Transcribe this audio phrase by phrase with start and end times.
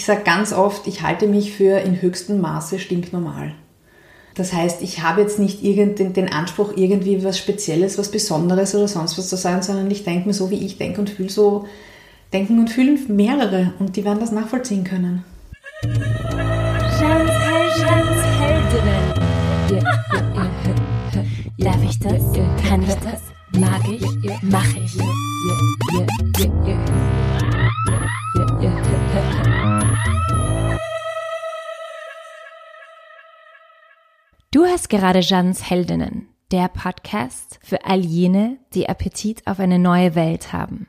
[0.00, 3.52] Ich sage ganz oft, ich halte mich für in höchstem Maße stinknormal.
[4.34, 8.88] Das heißt, ich habe jetzt nicht den, den Anspruch, irgendwie was Spezielles, was Besonderes oder
[8.88, 11.66] sonst was zu sein, sondern ich denke mir so, wie ich denke und fühle, so
[12.32, 15.22] denken und fühlen mehrere und die werden das nachvollziehen können.
[21.58, 22.22] Darf ich das?
[22.66, 23.20] Kann ich das?
[23.52, 24.06] Mag ich?
[24.40, 24.96] Mach ich?
[34.60, 40.14] Du hast gerade Jeans Heldinnen, der Podcast für all jene, die Appetit auf eine neue
[40.14, 40.86] Welt haben.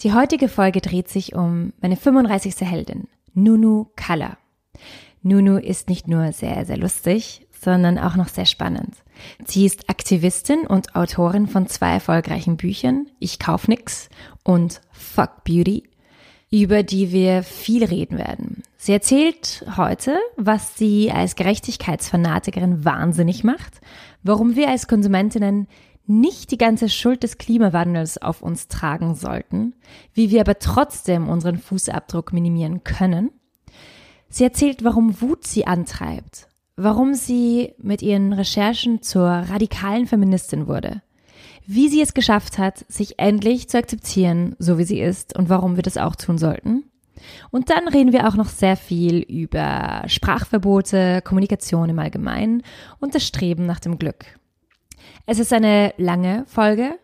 [0.00, 2.56] Die heutige Folge dreht sich um meine 35.
[2.62, 4.36] Heldin, Nunu Kalla.
[5.22, 8.96] Nunu ist nicht nur sehr, sehr lustig, sondern auch noch sehr spannend.
[9.44, 14.08] Sie ist Aktivistin und Autorin von zwei erfolgreichen Büchern, Ich kauf nix
[14.42, 15.84] und Fuck Beauty,
[16.50, 18.62] über die wir viel reden werden.
[18.76, 23.80] Sie erzählt heute, was sie als Gerechtigkeitsfanatikerin wahnsinnig macht,
[24.22, 25.68] warum wir als Konsumentinnen
[26.06, 29.74] nicht die ganze Schuld des Klimawandels auf uns tragen sollten,
[30.14, 33.30] wie wir aber trotzdem unseren Fußabdruck minimieren können.
[34.30, 41.02] Sie erzählt, warum Wut sie antreibt, warum sie mit ihren Recherchen zur radikalen Feministin wurde,
[41.70, 45.76] wie sie es geschafft hat, sich endlich zu akzeptieren, so wie sie ist und warum
[45.76, 46.84] wir das auch tun sollten.
[47.50, 52.62] Und dann reden wir auch noch sehr viel über Sprachverbote, Kommunikation im Allgemeinen
[53.00, 54.24] und das Streben nach dem Glück.
[55.26, 56.98] Es ist eine lange Folge,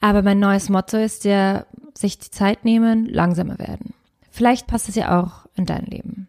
[0.00, 3.94] aber mein neues Motto ist ja, sich die Zeit nehmen, langsamer werden.
[4.30, 6.26] Vielleicht passt es ja auch in dein Leben.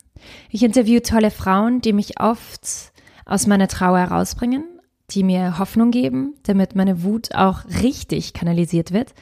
[0.49, 2.93] Ich interviewe tolle Frauen, die mich oft
[3.25, 4.63] aus meiner Trauer herausbringen,
[5.11, 9.13] die mir Hoffnung geben, damit meine Wut auch richtig kanalisiert wird.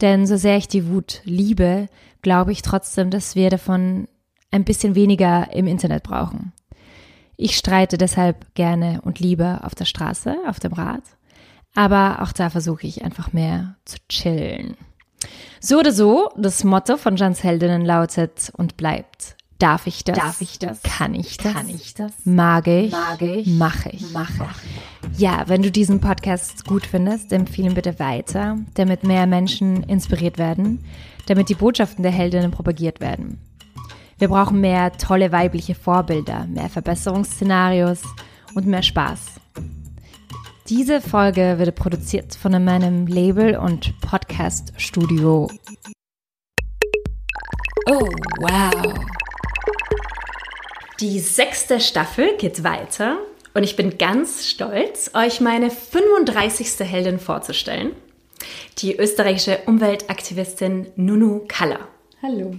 [0.00, 1.88] Denn so sehr ich die Wut liebe,
[2.22, 4.08] glaube ich trotzdem, dass wir davon
[4.50, 6.52] ein bisschen weniger im Internet brauchen.
[7.36, 11.02] Ich streite deshalb gerne und lieber auf der Straße, auf dem Rad.
[11.74, 14.76] Aber auch da versuche ich einfach mehr zu chillen.
[15.60, 19.36] So oder so, das Motto von Jans Heldinnen lautet und bleibt.
[19.62, 20.18] Darf ich das?
[20.18, 20.82] Darf ich das?
[20.82, 21.54] Kann ich das?
[21.54, 22.10] Kann ich das?
[22.24, 22.90] Mag ich?
[22.90, 23.46] Mag ich?
[23.46, 24.12] Mache ich?
[24.12, 24.48] Mache.
[25.16, 30.36] Ja, wenn du diesen Podcast gut findest, empfehle ihn bitte weiter, damit mehr Menschen inspiriert
[30.36, 30.84] werden,
[31.26, 33.38] damit die Botschaften der Heldinnen propagiert werden.
[34.18, 38.02] Wir brauchen mehr tolle weibliche Vorbilder, mehr Verbesserungsszenarios
[38.56, 39.20] und mehr Spaß.
[40.70, 45.48] Diese Folge wird produziert von meinem Label und Podcast-Studio.
[47.86, 48.08] Oh,
[48.40, 49.21] wow.
[51.00, 53.18] Die sechste Staffel geht weiter
[53.54, 56.88] und ich bin ganz stolz, euch meine 35.
[56.88, 57.92] Heldin vorzustellen.
[58.78, 61.80] Die österreichische Umweltaktivistin Nunu Kalla.
[62.22, 62.54] Hallo.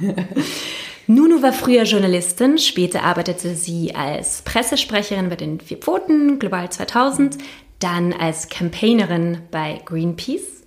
[1.08, 7.36] Nunu war früher Journalistin, später arbeitete sie als Pressesprecherin bei den Vier Pfoten, Global 2000,
[7.80, 10.62] dann als Campaignerin bei Greenpeace.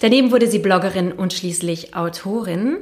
[0.00, 2.78] Daneben wurde sie Bloggerin und schließlich Autorin.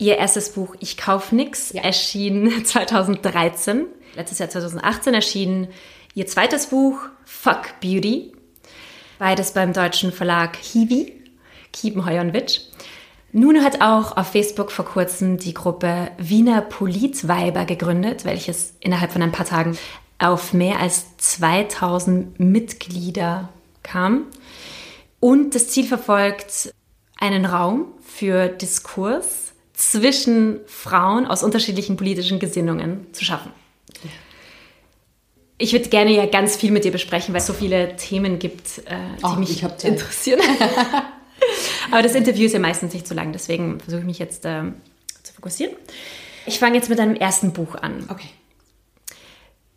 [0.00, 1.82] Ihr erstes Buch Ich kauf nix ja.
[1.82, 3.84] erschien 2013.
[4.16, 5.68] Letztes Jahr 2018 erschien
[6.14, 8.32] ihr zweites Buch Fuck Beauty.
[9.18, 11.12] Beides beim deutschen Verlag Hiwi,
[11.74, 12.60] Kiepenheuer und Witsch.
[13.32, 19.20] Nuno hat auch auf Facebook vor kurzem die Gruppe Wiener Politweiber gegründet, welches innerhalb von
[19.20, 19.76] ein paar Tagen
[20.18, 23.50] auf mehr als 2000 Mitglieder
[23.82, 24.28] kam
[25.20, 26.72] und das Ziel verfolgt,
[27.18, 29.49] einen Raum für Diskurs
[29.80, 33.50] zwischen Frauen aus unterschiedlichen politischen Gesinnungen zu schaffen.
[35.56, 38.78] Ich würde gerne ja ganz viel mit dir besprechen, weil es so viele Themen gibt,
[38.84, 40.40] äh, die oh, mich interessieren.
[41.90, 44.64] Aber das Interview ist ja meistens nicht so lang, deswegen versuche ich mich jetzt äh,
[45.22, 45.74] zu fokussieren.
[46.44, 48.04] Ich fange jetzt mit deinem ersten Buch an.
[48.10, 48.28] Okay.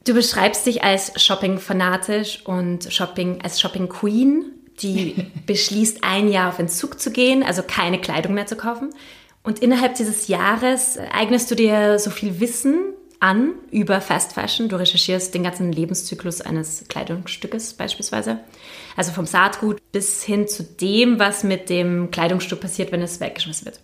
[0.05, 6.99] Du beschreibst dich als Shopping-fanatisch und Shopping als Shopping-Queen, die beschließt, ein Jahr auf Entzug
[6.99, 8.89] zu gehen, also keine Kleidung mehr zu kaufen.
[9.43, 14.69] Und innerhalb dieses Jahres eignest du dir so viel Wissen an über Fast Fashion.
[14.69, 18.39] Du recherchierst den ganzen Lebenszyklus eines Kleidungsstückes beispielsweise.
[18.95, 23.65] Also vom Saatgut bis hin zu dem, was mit dem Kleidungsstück passiert, wenn es weggeschmissen
[23.65, 23.79] wird.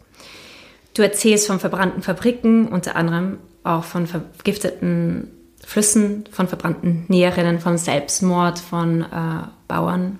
[0.93, 5.31] Du erzählst von verbrannten Fabriken, unter anderem auch von vergifteten
[5.65, 10.19] Flüssen, von verbrannten Näherinnen, von Selbstmord von äh, Bauern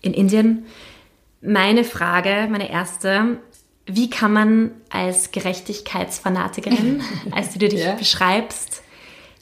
[0.00, 0.66] in Indien.
[1.42, 3.38] Meine Frage, meine erste,
[3.96, 7.94] wie kann man als Gerechtigkeitsfanatikerin, als du dich ja.
[7.94, 8.82] beschreibst,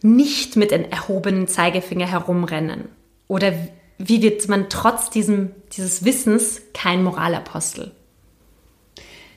[0.02, 2.88] nicht mit den erhobenen Zeigefinger herumrennen?
[3.26, 3.52] Oder
[3.98, 7.92] wie wird man trotz diesem, dieses Wissens kein Moralapostel?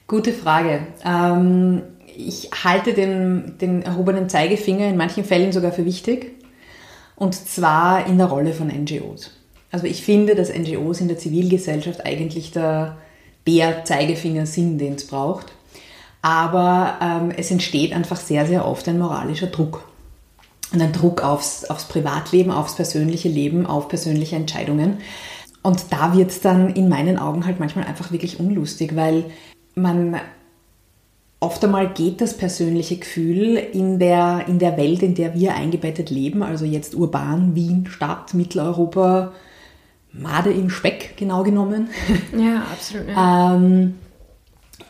[0.08, 0.88] Gute Frage.
[1.04, 1.84] Ähm,
[2.16, 6.34] ich halte den, den erhobenen Zeigefinger in manchen Fällen sogar für wichtig.
[7.16, 9.32] Und zwar in der Rolle von NGOs.
[9.72, 12.98] Also ich finde, dass NGOs in der Zivilgesellschaft eigentlich der,
[13.48, 15.48] der Zeigefinger sind, den es braucht.
[16.22, 19.84] Aber ähm, es entsteht einfach sehr, sehr oft ein moralischer Druck.
[20.72, 25.00] Und ein Druck aufs, aufs Privatleben, aufs persönliche Leben, auf persönliche Entscheidungen.
[25.64, 29.26] Und da wird es dann in meinen Augen halt manchmal einfach wirklich unlustig, weil
[29.76, 30.20] man
[31.40, 36.10] oft einmal geht das persönliche Gefühl in der, in der Welt, in der wir eingebettet
[36.10, 39.34] leben, also jetzt urban, Wien, Stadt, Mitteleuropa,
[40.14, 41.90] Made im Speck genau genommen.
[42.38, 43.08] Ja, absolut.
[43.08, 43.56] Ja.
[43.56, 43.96] ähm,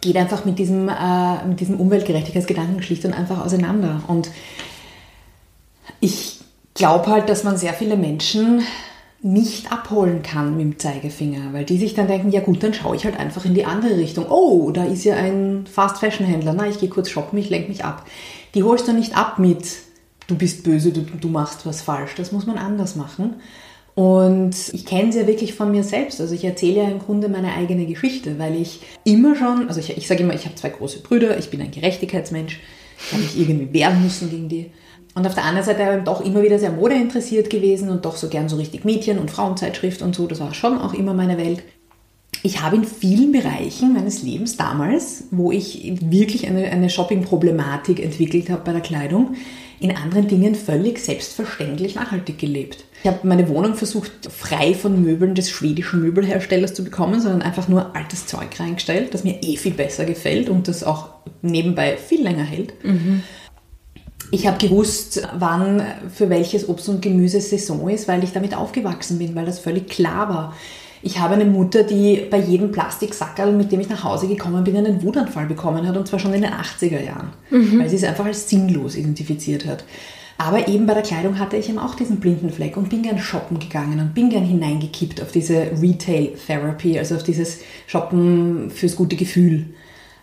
[0.01, 4.01] geht einfach mit diesem, äh, mit diesem Umweltgerechtigkeitsgedanken schlicht und einfach auseinander.
[4.07, 4.31] Und
[6.00, 6.39] ich
[6.73, 8.63] glaube halt, dass man sehr viele Menschen
[9.23, 12.95] nicht abholen kann mit dem Zeigefinger, weil die sich dann denken, ja gut, dann schaue
[12.95, 14.25] ich halt einfach in die andere Richtung.
[14.29, 18.07] Oh, da ist ja ein Fast-Fashion-Händler, na, ich gehe kurz shoppen, ich lenke mich ab.
[18.56, 19.68] Die holst du nicht ab mit,
[20.25, 22.15] du bist böse, du, du machst was falsch.
[22.18, 23.35] Das muss man anders machen.
[23.94, 26.22] Und ich kenne es ja wirklich von mir selbst.
[26.22, 29.98] Also ich erzähle ja im Grunde meine eigene Geschichte, weil ich immer schon, also ich,
[29.98, 32.60] ich sage immer, ich habe zwei große Brüder, ich bin ein Gerechtigkeitsmensch,
[32.98, 34.72] ich habe mich irgendwie wehren müssen gegen die.
[35.14, 38.30] Und auf der anderen Seite aber doch immer wieder sehr modeinteressiert gewesen und doch so
[38.30, 40.26] gern so richtig Mädchen- und Frauenzeitschrift und so.
[40.26, 41.64] Das war schon auch immer meine Welt.
[42.44, 48.50] Ich habe in vielen Bereichen meines Lebens damals, wo ich wirklich eine, eine Shopping-Problematik entwickelt
[48.50, 49.36] habe bei der Kleidung,
[49.81, 52.86] in anderen Dingen völlig selbstverständlich nachhaltig gelebt.
[53.04, 57.68] Ich habe meine Wohnung versucht, frei von Möbeln des schwedischen Möbelherstellers zu bekommen, sondern einfach
[57.68, 61.10] nur altes Zeug reingestellt, das mir eh viel besser gefällt und das auch
[61.42, 62.74] nebenbei viel länger hält.
[62.83, 63.24] Mhm.
[64.30, 65.83] Ich habe gewusst, wann
[66.13, 69.89] für welches Obst und Gemüse Saison ist, weil ich damit aufgewachsen bin, weil das völlig
[69.89, 70.56] klar war.
[71.03, 74.77] Ich habe eine Mutter, die bei jedem Plastiksackerl, mit dem ich nach Hause gekommen bin,
[74.77, 77.80] einen Wutanfall bekommen hat, und zwar schon in den 80er Jahren, mhm.
[77.80, 79.83] weil sie es einfach als sinnlos identifiziert hat.
[80.38, 83.19] Aber eben bei der Kleidung hatte ich eben auch diesen blinden Fleck und bin gern
[83.19, 88.95] shoppen gegangen und bin gern hineingekippt auf diese Retail Therapy, also auf dieses Shoppen fürs
[88.95, 89.68] gute Gefühl.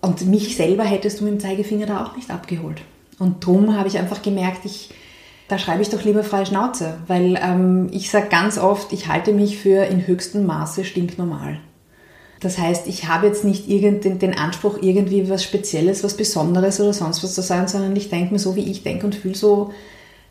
[0.00, 2.82] Und mich selber hättest du mit dem Zeigefinger da auch nicht abgeholt.
[3.19, 4.90] Und darum habe ich einfach gemerkt, ich,
[5.48, 9.32] da schreibe ich doch lieber freie Schnauze, weil ähm, ich sage ganz oft, ich halte
[9.32, 11.58] mich für in höchstem Maße stinknormal.
[12.40, 16.92] Das heißt, ich habe jetzt nicht den, den Anspruch, irgendwie was Spezielles, was Besonderes oder
[16.92, 19.72] sonst was zu sein, sondern ich denke mir so, wie ich denke und fühle, so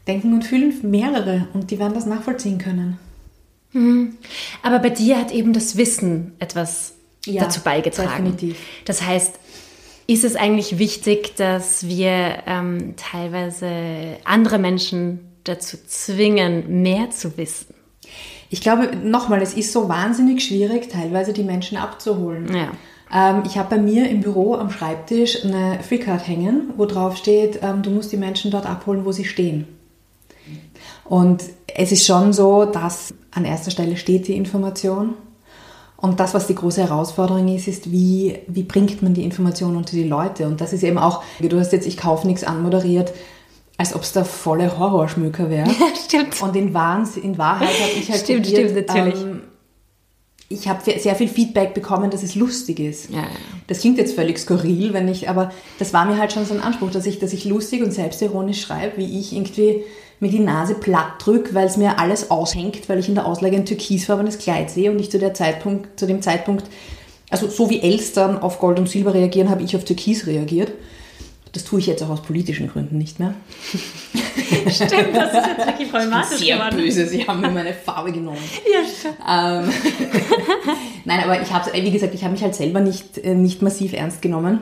[0.07, 2.97] denken und fühlen mehrere und die werden das nachvollziehen können.
[3.73, 4.17] Mhm.
[4.63, 6.93] Aber bei dir hat eben das Wissen etwas
[7.25, 8.23] ja, dazu beigetragen.
[8.23, 8.57] Definitiv.
[8.85, 9.33] Das heißt,
[10.07, 17.75] ist es eigentlich wichtig, dass wir ähm, teilweise andere Menschen dazu zwingen, mehr zu wissen?
[18.49, 22.47] Ich glaube, nochmal, es ist so wahnsinnig schwierig, teilweise die Menschen abzuholen.
[22.55, 22.71] Ja.
[23.13, 27.59] Ähm, ich habe bei mir im Büro am Schreibtisch eine Freecard hängen, wo drauf steht,
[27.61, 29.67] ähm, du musst die Menschen dort abholen, wo sie stehen.
[31.03, 35.15] Und es ist schon so, dass an erster Stelle steht die Information
[35.97, 39.91] und das, was die große Herausforderung ist, ist, wie, wie bringt man die Information unter
[39.91, 40.45] die Leute?
[40.45, 43.13] Und das ist eben auch, du hast jetzt Ich kaufe nichts anmoderiert,
[43.77, 45.67] als ob es der volle Horrorschmöker wäre.
[45.79, 46.41] Ja, stimmt.
[46.41, 49.21] Und in, Wahns, in Wahrheit habe ich halt stimmt, probiert, stimmt, natürlich.
[49.21, 49.36] Ähm,
[50.49, 53.09] ich habe sehr viel Feedback bekommen, dass es lustig ist.
[53.09, 53.27] Ja, ja.
[53.67, 56.61] Das klingt jetzt völlig skurril, wenn ich, aber das war mir halt schon so ein
[56.61, 59.83] Anspruch, dass ich, dass ich lustig und selbstironisch schreibe, wie ich irgendwie
[60.19, 63.57] mir die Nase platt drücke, weil es mir alles aushängt, weil ich in der Auslage
[63.57, 66.65] ein türkisfarbenes Kleid sehe und ich zu, der Zeitpunkt, zu dem Zeitpunkt,
[67.29, 70.71] also so wie Elstern auf Gold und Silber reagieren, habe ich auf Türkis reagiert.
[71.53, 73.33] Das tue ich jetzt auch aus politischen Gründen nicht mehr.
[74.69, 76.77] Stimmt, das ist jetzt wirklich problematisch Sehr geworden.
[76.77, 78.37] böse, sie haben mir meine Farbe genommen.
[78.71, 79.17] Ja, stimmt.
[79.27, 80.26] Ähm,
[81.05, 83.93] Nein, aber ich habe, wie gesagt, ich habe mich halt selber nicht, äh, nicht massiv
[83.93, 84.61] ernst genommen.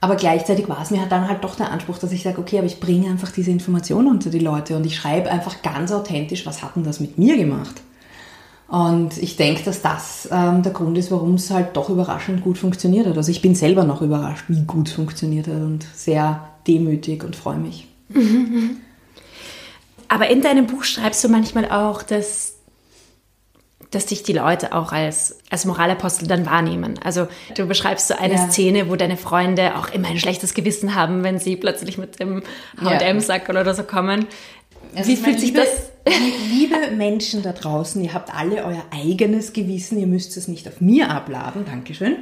[0.00, 2.58] Aber gleichzeitig war es mir halt dann halt doch der Anspruch, dass ich sage, okay,
[2.58, 6.44] aber ich bringe einfach diese Informationen unter die Leute und ich schreibe einfach ganz authentisch,
[6.44, 7.80] was hat denn das mit mir gemacht?
[8.68, 12.58] Und ich denke, dass das ähm, der Grund ist, warum es halt doch überraschend gut
[12.58, 13.16] funktioniert hat.
[13.16, 17.36] Also ich bin selber noch überrascht, wie gut es funktioniert hat und sehr demütig und
[17.36, 17.86] freue mich.
[20.08, 22.55] Aber in deinem Buch schreibst du manchmal auch, dass
[23.90, 26.98] dass dich die Leute auch als, als Moralapostel dann wahrnehmen.
[27.02, 28.50] Also du beschreibst so eine ja.
[28.50, 32.42] Szene, wo deine Freunde auch immer ein schlechtes Gewissen haben, wenn sie plötzlich mit dem
[32.82, 34.26] H&M-Sack oder so kommen.
[34.94, 36.14] Also Wie fühlt sich liebe, das?
[36.50, 40.80] Liebe Menschen da draußen, ihr habt alle euer eigenes Gewissen, ihr müsst es nicht auf
[40.80, 41.64] mir abladen.
[41.64, 42.16] Dankeschön.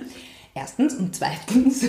[0.54, 1.87] Erstens und zweitens,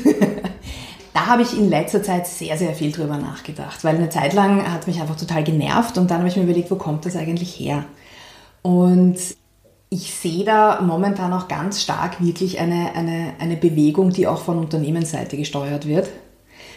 [1.13, 4.72] da habe ich in letzter Zeit sehr, sehr viel drüber nachgedacht, weil eine Zeit lang
[4.72, 7.60] hat mich einfach total genervt und dann habe ich mir überlegt, wo kommt das eigentlich
[7.60, 7.86] her?
[8.62, 9.17] Und
[9.96, 14.60] ich sehe da momentan auch ganz stark wirklich eine, eine, eine Bewegung, die auch von
[14.60, 16.10] Unternehmensseite gesteuert wird.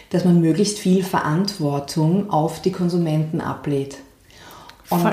[0.09, 3.97] dass man möglichst viel Verantwortung auf die Konsumenten ablädt.
[4.89, 5.05] Und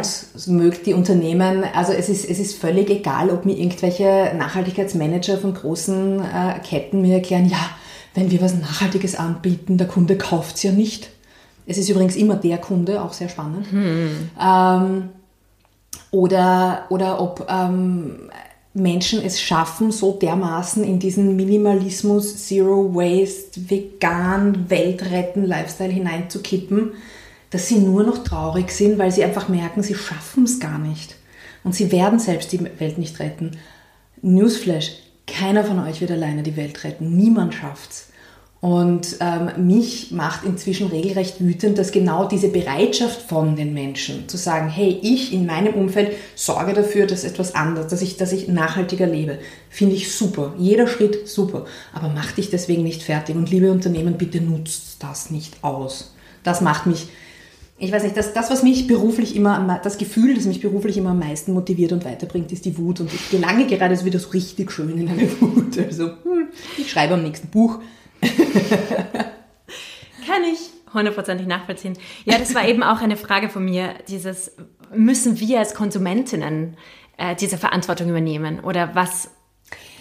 [0.46, 5.52] mögt die Unternehmen, also es ist, es ist völlig egal, ob mir irgendwelche Nachhaltigkeitsmanager von
[5.52, 7.58] großen äh, Ketten mir erklären, ja,
[8.14, 11.10] wenn wir was Nachhaltiges anbieten, der Kunde kauft es ja nicht.
[11.66, 13.70] Es ist übrigens immer der Kunde, auch sehr spannend.
[13.70, 14.30] Hm.
[14.40, 15.08] Ähm,
[16.16, 18.30] oder, oder ob ähm,
[18.72, 26.92] Menschen es schaffen, so dermaßen in diesen Minimalismus, Zero Waste, vegan, Weltretten, Lifestyle hineinzukippen,
[27.50, 31.16] dass sie nur noch traurig sind, weil sie einfach merken, sie schaffen es gar nicht.
[31.64, 33.52] Und sie werden selbst die Welt nicht retten.
[34.22, 34.92] Newsflash,
[35.26, 37.14] keiner von euch wird alleine die Welt retten.
[37.14, 38.10] Niemand schafft's.
[38.66, 44.36] Und ähm, mich macht inzwischen regelrecht wütend, dass genau diese Bereitschaft von den Menschen zu
[44.36, 48.48] sagen, hey, ich in meinem Umfeld sorge dafür, dass etwas anders, dass ich, dass ich
[48.48, 49.38] nachhaltiger lebe,
[49.70, 50.52] finde ich super.
[50.58, 51.66] Jeder Schritt super.
[51.94, 53.36] Aber mach dich deswegen nicht fertig.
[53.36, 56.12] Und liebe Unternehmen, bitte nutzt das nicht aus.
[56.42, 57.06] Das macht mich,
[57.78, 61.10] ich weiß nicht, das, das, was mich beruflich immer, das Gefühl, das mich beruflich immer
[61.10, 62.98] am meisten motiviert und weiterbringt, ist die Wut.
[62.98, 65.78] Und ich gelange gerade wieder so richtig schön in eine Wut.
[65.78, 67.78] Also, hm, ich schreibe am nächsten Buch
[70.26, 70.58] Kann ich
[70.92, 71.96] hundertprozentig nachvollziehen.
[72.24, 74.52] Ja, das war eben auch eine Frage von mir, dieses,
[74.94, 76.76] müssen wir als Konsumentinnen
[77.16, 78.60] äh, diese Verantwortung übernehmen?
[78.60, 79.30] Oder was,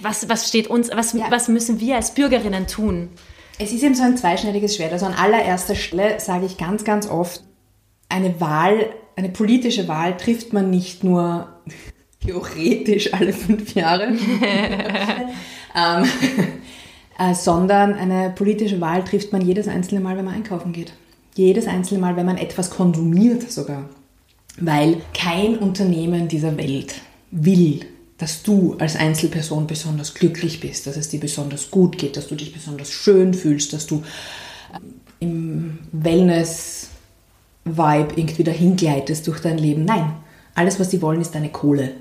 [0.02, 1.26] was, was steht uns, was, ja.
[1.30, 3.10] was müssen wir als Bürgerinnen tun?
[3.58, 4.92] Es ist eben so ein zweischneidiges Schwert.
[4.92, 7.42] Also an allererster Stelle sage ich ganz, ganz oft,
[8.10, 11.62] eine Wahl, eine politische Wahl trifft man nicht nur
[12.26, 14.08] theoretisch alle fünf Jahre,
[15.76, 16.10] ähm,
[17.18, 20.94] äh, sondern eine politische Wahl trifft man jedes einzelne Mal, wenn man einkaufen geht.
[21.36, 23.90] Jedes einzelne Mal, wenn man etwas konsumiert sogar.
[24.60, 26.96] Weil kein Unternehmen dieser Welt
[27.32, 27.82] will,
[28.18, 32.36] dass du als Einzelperson besonders glücklich bist, dass es dir besonders gut geht, dass du
[32.36, 34.04] dich besonders schön fühlst, dass du
[34.74, 39.86] ähm, im Wellness-Vibe irgendwie dahin gleitest durch dein Leben.
[39.86, 40.14] Nein,
[40.54, 41.92] alles, was sie wollen, ist deine Kohle.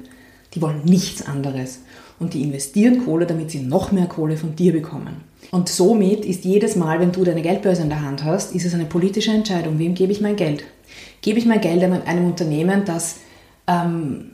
[0.54, 1.80] Die wollen nichts anderes
[2.24, 5.16] und die investieren Kohle, damit sie noch mehr Kohle von dir bekommen.
[5.50, 8.74] Und somit ist jedes Mal, wenn du deine Geldbörse in der Hand hast, ist es
[8.74, 9.78] eine politische Entscheidung.
[9.78, 10.64] Wem gebe ich mein Geld?
[11.20, 13.16] Gebe ich mein Geld einem Unternehmen, das
[13.66, 14.30] ähm,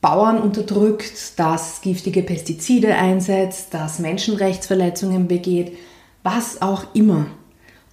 [0.00, 5.76] Bauern unterdrückt, das giftige Pestizide einsetzt, das Menschenrechtsverletzungen begeht,
[6.22, 7.26] was auch immer.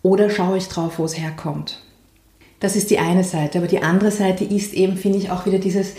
[0.04, 1.82] Oder schaue ich drauf, wo es herkommt?
[2.60, 3.58] Das ist die eine Seite.
[3.58, 5.94] Aber die andere Seite ist eben, finde ich, auch wieder dieses,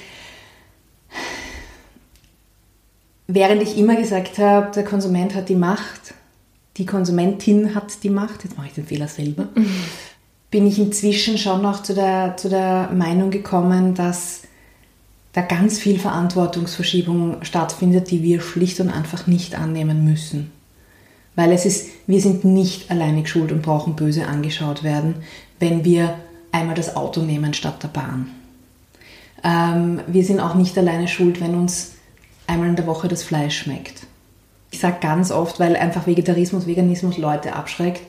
[3.33, 6.15] Während ich immer gesagt habe, der Konsument hat die Macht,
[6.79, 9.71] die Konsumentin hat die Macht, jetzt mache ich den Fehler selber, mhm.
[10.51, 14.43] bin ich inzwischen schon noch zu der, zu der Meinung gekommen, dass
[15.33, 20.51] da ganz viel Verantwortungsverschiebung stattfindet, die wir schlicht und einfach nicht annehmen müssen.
[21.37, 25.15] Weil es ist, wir sind nicht alleinig schuld und brauchen böse angeschaut werden,
[25.61, 26.17] wenn wir
[26.51, 28.33] einmal das Auto nehmen statt der Bahn.
[29.45, 31.93] Ähm, wir sind auch nicht alleine schuld, wenn uns
[32.51, 34.07] einmal in der Woche das Fleisch schmeckt.
[34.71, 38.03] Ich sage ganz oft, weil einfach Vegetarismus, Veganismus Leute abschreckt,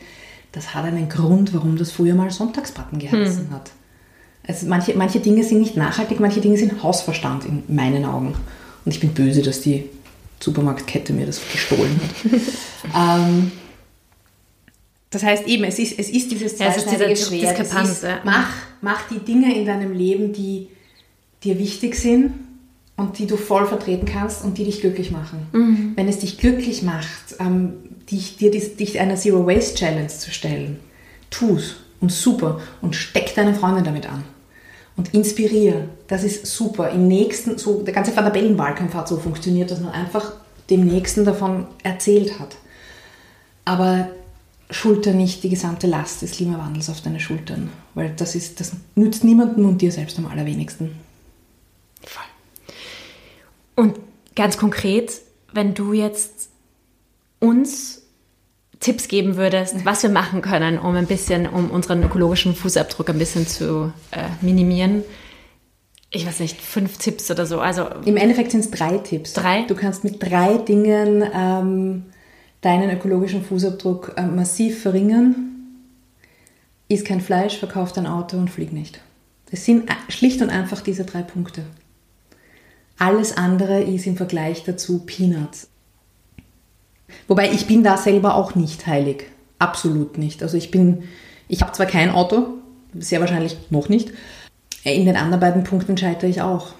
[0.51, 3.51] das hat einen Grund, warum das früher mal Sonntagsbraten geheißen hm.
[3.51, 3.71] hat.
[4.45, 8.33] Also manche, manche Dinge sind nicht nachhaltig, manche Dinge sind Hausverstand in meinen Augen.
[8.83, 9.85] Und ich bin böse, dass die
[10.39, 13.19] Supermarktkette mir das gestohlen hat.
[13.19, 13.51] ähm,
[15.11, 17.59] das heißt eben, es ist, es ist dieses zweischneidige ja, Schwert.
[17.59, 18.19] Diskrepanz, ja.
[18.23, 18.49] mach,
[18.81, 20.69] mach die Dinge in deinem Leben, die
[21.43, 22.33] dir wichtig sind
[23.01, 25.47] und die du voll vertreten kannst und die dich glücklich machen.
[25.51, 25.93] Mhm.
[25.95, 27.73] Wenn es dich glücklich macht, ähm,
[28.09, 30.79] dich, dir dich einer Zero Waste Challenge zu stellen,
[31.29, 34.23] tu's und super und steck deine Freundin damit an
[34.97, 35.89] und inspiriere.
[36.07, 36.91] Das ist super.
[36.91, 40.33] Im nächsten, so der ganze Van der Bellen-Wahlkampf hat so funktioniert, dass man einfach
[40.69, 42.55] dem Nächsten davon erzählt hat.
[43.65, 44.09] Aber
[44.69, 49.23] schulter nicht die gesamte Last des Klimawandels auf deine Schultern, weil das ist, das nützt
[49.23, 50.91] niemandem und dir selbst am allerwenigsten.
[52.03, 52.30] Voll.
[53.75, 53.99] Und
[54.35, 55.21] ganz konkret,
[55.53, 56.49] wenn du jetzt
[57.39, 58.01] uns
[58.79, 63.19] Tipps geben würdest, was wir machen können, um ein bisschen, um unseren ökologischen Fußabdruck ein
[63.19, 65.03] bisschen zu äh, minimieren.
[66.09, 67.61] Ich weiß nicht, fünf Tipps oder so.
[67.61, 69.33] Also Im Endeffekt sind es drei Tipps.
[69.33, 69.61] Drei?
[69.63, 72.05] Du kannst mit drei Dingen ähm,
[72.61, 75.35] deinen ökologischen Fußabdruck äh, massiv verringern.
[76.87, 78.99] Iss kein Fleisch, verkauf dein Auto und flieg nicht.
[79.51, 81.63] Das sind schlicht und einfach diese drei Punkte.
[83.01, 85.69] Alles andere ist im Vergleich dazu Peanuts.
[87.27, 89.23] Wobei ich bin da selber auch nicht heilig.
[89.57, 90.43] Absolut nicht.
[90.43, 91.05] Also ich bin,
[91.47, 92.59] ich habe zwar kein Auto,
[92.93, 94.11] sehr wahrscheinlich noch nicht.
[94.83, 96.73] In den anderen beiden Punkten scheitere ich auch.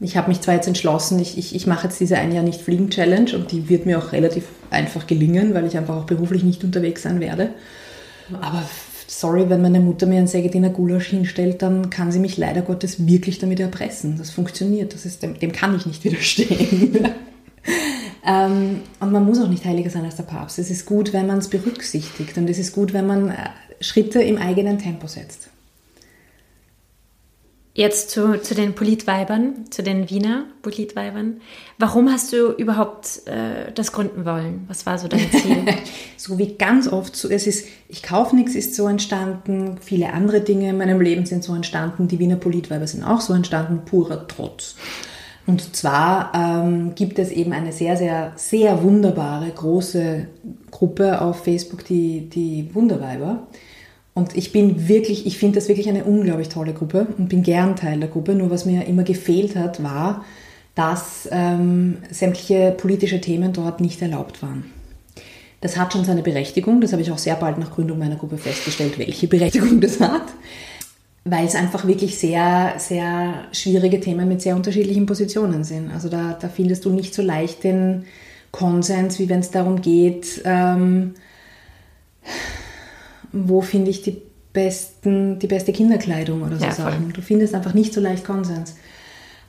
[0.00, 2.62] Ich habe mich zwar jetzt entschlossen, ich, ich, ich mache jetzt diese ein Jahr nicht
[2.62, 6.42] Fliegen Challenge und die wird mir auch relativ einfach gelingen, weil ich einfach auch beruflich
[6.42, 7.50] nicht unterwegs sein werde.
[8.40, 8.62] Aber
[9.10, 13.06] sorry, wenn meine Mutter mir ein Sägediner Gulasch hinstellt, dann kann sie mich leider Gottes
[13.06, 14.16] wirklich damit erpressen.
[14.18, 16.96] Das funktioniert, das ist, dem, dem kann ich nicht widerstehen.
[18.26, 20.58] ähm, und man muss auch nicht heiliger sein als der Papst.
[20.58, 23.50] Es ist gut, wenn man es berücksichtigt und es ist gut, wenn man äh,
[23.80, 25.50] Schritte im eigenen Tempo setzt.
[27.80, 31.40] Jetzt zu, zu den Politweibern, zu den Wiener Politweibern.
[31.78, 34.66] Warum hast du überhaupt äh, das gründen wollen?
[34.68, 35.64] Was war so dein Ziel?
[36.18, 40.42] so wie ganz oft, so, es ist, ich kaufe nichts ist so entstanden, viele andere
[40.42, 44.28] Dinge in meinem Leben sind so entstanden, die Wiener Politweiber sind auch so entstanden, purer
[44.28, 44.74] Trotz.
[45.46, 50.26] Und zwar ähm, gibt es eben eine sehr, sehr, sehr wunderbare große
[50.70, 53.46] Gruppe auf Facebook, die, die Wunderweiber.
[54.14, 57.76] Und ich bin wirklich, ich finde das wirklich eine unglaublich tolle Gruppe und bin gern
[57.76, 58.34] Teil der Gruppe.
[58.34, 60.24] Nur was mir immer gefehlt hat, war,
[60.74, 64.64] dass ähm, sämtliche politische Themen dort nicht erlaubt waren.
[65.60, 68.38] Das hat schon seine Berechtigung, das habe ich auch sehr bald nach Gründung meiner Gruppe
[68.38, 70.24] festgestellt, welche Berechtigung das hat,
[71.24, 75.90] weil es einfach wirklich sehr, sehr schwierige Themen mit sehr unterschiedlichen Positionen sind.
[75.90, 78.06] Also da, da findest du nicht so leicht den
[78.52, 81.14] Konsens, wie wenn es darum geht, ähm,
[83.32, 84.16] wo finde ich die,
[84.52, 87.12] besten, die beste Kinderkleidung oder so ja, Sachen.
[87.12, 88.76] Du findest einfach nicht so leicht Konsens.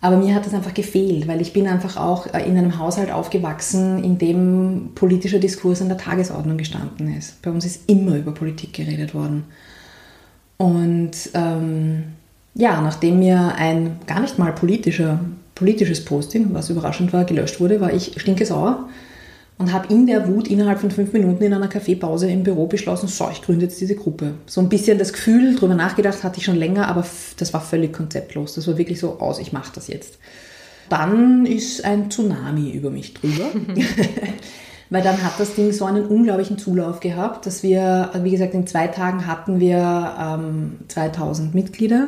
[0.04, 3.12] Aber mir hat das einfach gefehlt, weil ich bin einfach auch äh, in einem Haushalt
[3.12, 7.42] aufgewachsen, in dem politischer Diskurs an der Tagesordnung gestanden ist.
[7.44, 9.44] Bei uns ist immer über Politik geredet worden.
[10.58, 12.04] Und ähm,
[12.56, 15.20] ja, nachdem mir ein gar nicht mal politischer,
[15.54, 18.88] politisches Posting, was überraschend war, gelöscht wurde, war ich stinkesauer
[19.62, 23.08] und habe in der Wut innerhalb von fünf Minuten in einer Kaffeepause im Büro beschlossen,
[23.08, 24.34] so, ich gründe jetzt diese Gruppe.
[24.48, 27.06] So ein bisschen das Gefühl, darüber nachgedacht hatte ich schon länger, aber
[27.38, 28.56] das war völlig konzeptlos.
[28.56, 30.18] Das war wirklich so aus, ich mache das jetzt.
[30.90, 33.52] Dann ist ein Tsunami über mich drüber.
[34.90, 38.66] Weil dann hat das Ding so einen unglaublichen Zulauf gehabt, dass wir, wie gesagt, in
[38.66, 42.08] zwei Tagen hatten wir ähm, 2000 Mitglieder.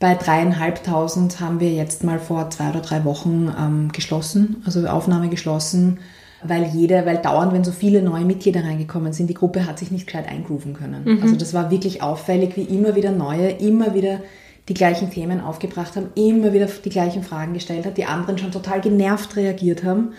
[0.00, 5.28] Bei dreieinhalbtausend haben wir jetzt mal vor zwei oder drei Wochen ähm, geschlossen, also Aufnahme
[5.28, 5.98] geschlossen,
[6.42, 9.90] weil jeder, weil dauernd, wenn so viele neue Mitglieder reingekommen sind, die Gruppe hat sich
[9.90, 11.02] nicht gescheit eingrooven können.
[11.04, 11.22] Mhm.
[11.22, 14.20] Also das war wirklich auffällig, wie immer wieder neue, immer wieder
[14.68, 18.52] die gleichen Themen aufgebracht haben, immer wieder die gleichen Fragen gestellt hat, die anderen schon
[18.52, 20.12] total genervt reagiert haben.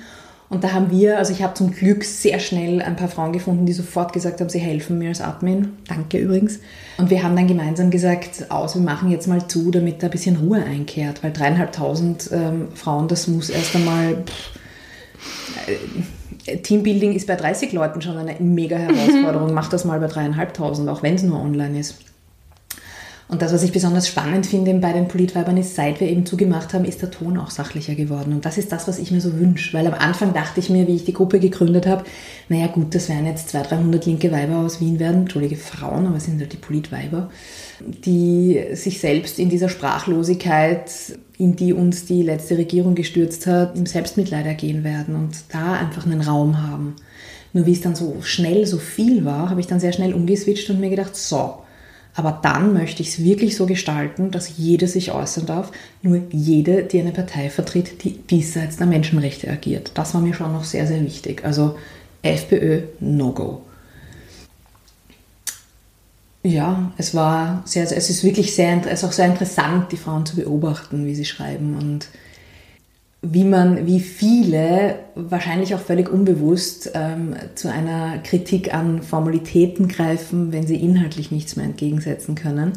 [0.49, 3.67] Und da haben wir, also ich habe zum Glück sehr schnell ein paar Frauen gefunden,
[3.67, 5.73] die sofort gesagt haben, sie helfen mir als Admin.
[5.87, 6.59] Danke übrigens.
[6.97, 10.11] Und wir haben dann gemeinsam gesagt, aus, wir machen jetzt mal zu, damit da ein
[10.11, 14.23] bisschen Ruhe einkehrt, weil dreieinhalbtausend ähm, Frauen, das muss erst einmal...
[14.25, 14.59] Pff,
[15.67, 19.53] äh, Teambuilding ist bei 30 Leuten schon eine mega Herausforderung.
[19.53, 21.95] Mach das mal bei dreieinhalbtausend, auch wenn es nur online ist.
[23.29, 26.73] Und das, was ich besonders spannend finde bei den Politweibern ist, seit wir eben zugemacht
[26.73, 28.33] haben, ist der Ton auch sachlicher geworden.
[28.33, 29.71] Und das ist das, was ich mir so wünsche.
[29.77, 32.05] Weil am Anfang dachte ich mir, wie ich die Gruppe gegründet habe,
[32.49, 36.17] naja gut, das werden jetzt 200, 300 linke Weiber aus Wien werden, entschuldige Frauen, aber
[36.17, 37.29] es sind halt die Politweiber,
[37.81, 40.89] die sich selbst in dieser Sprachlosigkeit,
[41.37, 46.07] in die uns die letzte Regierung gestürzt hat, im Selbstmitleid ergehen werden und da einfach
[46.07, 46.95] einen Raum haben.
[47.53, 50.67] Nur wie es dann so schnell so viel war, habe ich dann sehr schnell umgeswitcht
[50.71, 51.59] und mir gedacht, so,
[52.19, 56.83] aber dann möchte ich es wirklich so gestalten, dass jede sich äußern darf, nur jede,
[56.83, 59.91] die eine Partei vertritt, die diesseits der Menschenrechte agiert.
[59.93, 61.45] Das war mir schon noch sehr, sehr wichtig.
[61.45, 61.77] Also
[62.21, 63.61] FPÖ, No-Go.
[66.43, 70.25] Ja, es war sehr, es ist wirklich sehr, es ist auch sehr interessant, die Frauen
[70.25, 72.09] zu beobachten, wie sie schreiben und
[73.21, 80.53] wie man, wie viele, wahrscheinlich auch völlig unbewusst, ähm, zu einer Kritik an Formalitäten greifen,
[80.53, 82.73] wenn sie inhaltlich nichts mehr entgegensetzen können.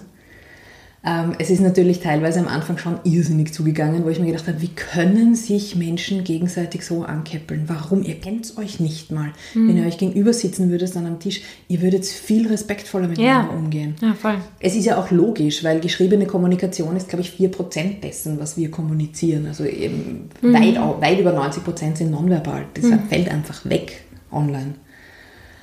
[1.05, 4.63] Ähm, es ist natürlich teilweise am Anfang schon irrsinnig zugegangen, wo ich mir gedacht habe,
[4.63, 7.65] wie können sich Menschen gegenseitig so ankeppeln?
[7.67, 8.05] Warum?
[8.05, 9.33] Ihr kennt euch nicht mal.
[9.55, 9.69] Mhm.
[9.69, 13.59] Wenn ihr euch gegenüber sitzen würdet dann am Tisch, ihr würdet viel respektvoller miteinander ja.
[13.59, 13.97] umgehen.
[14.01, 14.37] Ja, voll.
[14.61, 18.71] Es ist ja auch logisch, weil geschriebene Kommunikation ist, glaube ich, 4% dessen, was wir
[18.71, 19.47] kommunizieren.
[19.47, 20.55] Also eben mhm.
[20.55, 22.67] weit, weit über 90% sind nonverbal.
[22.75, 23.01] Das mhm.
[23.09, 24.75] fällt einfach weg online.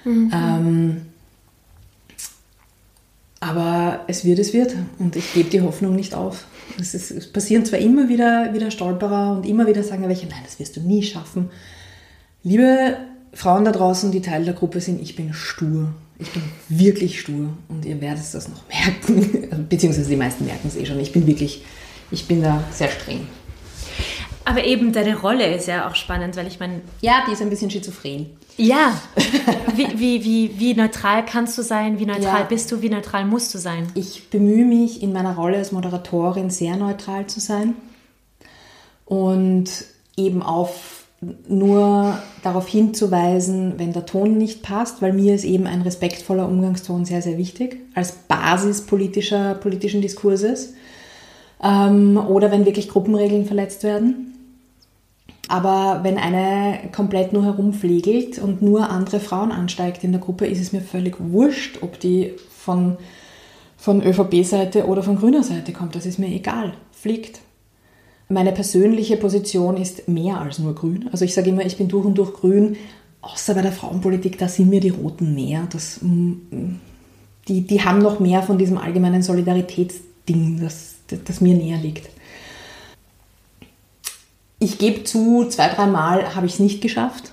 [0.04, 0.32] Mhm.
[0.34, 1.02] Ähm,
[3.40, 4.76] aber es wird, es wird.
[4.98, 6.46] Und ich gebe die Hoffnung nicht auf.
[6.80, 10.42] Es, ist, es, passieren zwar immer wieder, wieder Stolperer und immer wieder sagen welche, nein,
[10.44, 11.50] das wirst du nie schaffen.
[12.44, 12.98] Liebe
[13.34, 15.94] Frauen da draußen, die Teil der Gruppe sind, ich bin stur.
[16.18, 19.68] Ich bin wirklich stur und ihr werdet das noch merken.
[19.70, 21.00] Beziehungsweise die meisten merken es eh schon.
[21.00, 21.64] Ich bin wirklich,
[22.12, 23.28] ich bin da sehr streng.
[24.50, 26.82] Aber eben deine Rolle ist ja auch spannend, weil ich meine.
[27.02, 28.28] Ja, die ist ein bisschen schizophren.
[28.58, 29.00] Ja.
[29.76, 32.00] Wie, wie, wie, wie neutral kannst du sein?
[32.00, 32.44] Wie neutral ja.
[32.44, 32.82] bist du?
[32.82, 33.88] Wie neutral musst du sein?
[33.94, 37.76] Ich bemühe mich in meiner Rolle als Moderatorin sehr neutral zu sein
[39.06, 39.70] und
[40.18, 41.06] eben auf
[41.48, 47.06] nur darauf hinzuweisen, wenn der Ton nicht passt, weil mir ist eben ein respektvoller Umgangston
[47.06, 50.74] sehr, sehr wichtig, als Basis politischer, politischen Diskurses.
[51.62, 54.30] Ähm, oder wenn wirklich Gruppenregeln verletzt werden.
[55.50, 60.62] Aber wenn eine komplett nur herumfliegelt und nur andere Frauen ansteigt in der Gruppe, ist
[60.62, 62.98] es mir völlig wurscht, ob die von,
[63.76, 65.96] von ÖVP-Seite oder von grüner Seite kommt.
[65.96, 66.74] Das ist mir egal.
[66.92, 67.40] Fliegt.
[68.28, 71.10] Meine persönliche Position ist mehr als nur grün.
[71.12, 72.78] Also ich sage immer, ich bin durch und durch grün,
[73.22, 75.68] außer bei der Frauenpolitik, da sind mir die Roten näher.
[75.72, 76.34] Das, mm,
[77.48, 82.08] die, die haben noch mehr von diesem allgemeinen Solidaritätsding, das, das mir näher liegt.
[84.60, 87.32] Ich gebe zu, zwei, dreimal habe ich es nicht geschafft.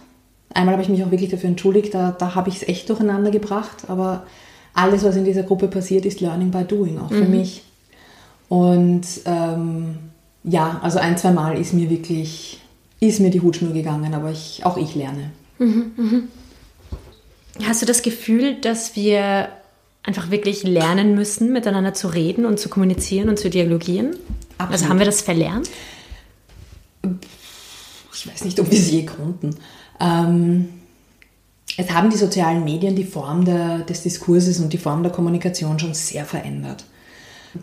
[0.55, 3.31] Einmal habe ich mich auch wirklich dafür entschuldigt, da, da habe ich es echt durcheinander
[3.31, 3.85] gebracht.
[3.89, 4.25] Aber
[4.73, 7.39] alles, was in dieser Gruppe passiert, ist Learning by Doing, auch für mhm.
[7.39, 7.63] mich.
[8.49, 9.99] Und ähm,
[10.45, 12.61] ja, also ein, zwei Mal ist mir wirklich,
[13.01, 15.31] ist mir die Hutschnur gegangen, aber ich, auch ich lerne.
[15.59, 16.29] Mhm, mhm.
[17.65, 19.49] Hast du das Gefühl, dass wir
[20.03, 24.17] einfach wirklich lernen müssen, miteinander zu reden und zu kommunizieren und zu dialogieren?
[24.59, 24.73] Absolut.
[24.73, 25.69] Also haben wir das verlernt?
[28.13, 29.57] Ich weiß nicht, ob wir es je konnten.
[30.01, 30.69] Ähm,
[31.77, 35.79] es haben die sozialen Medien die Form der, des Diskurses und die Form der Kommunikation
[35.79, 36.85] schon sehr verändert.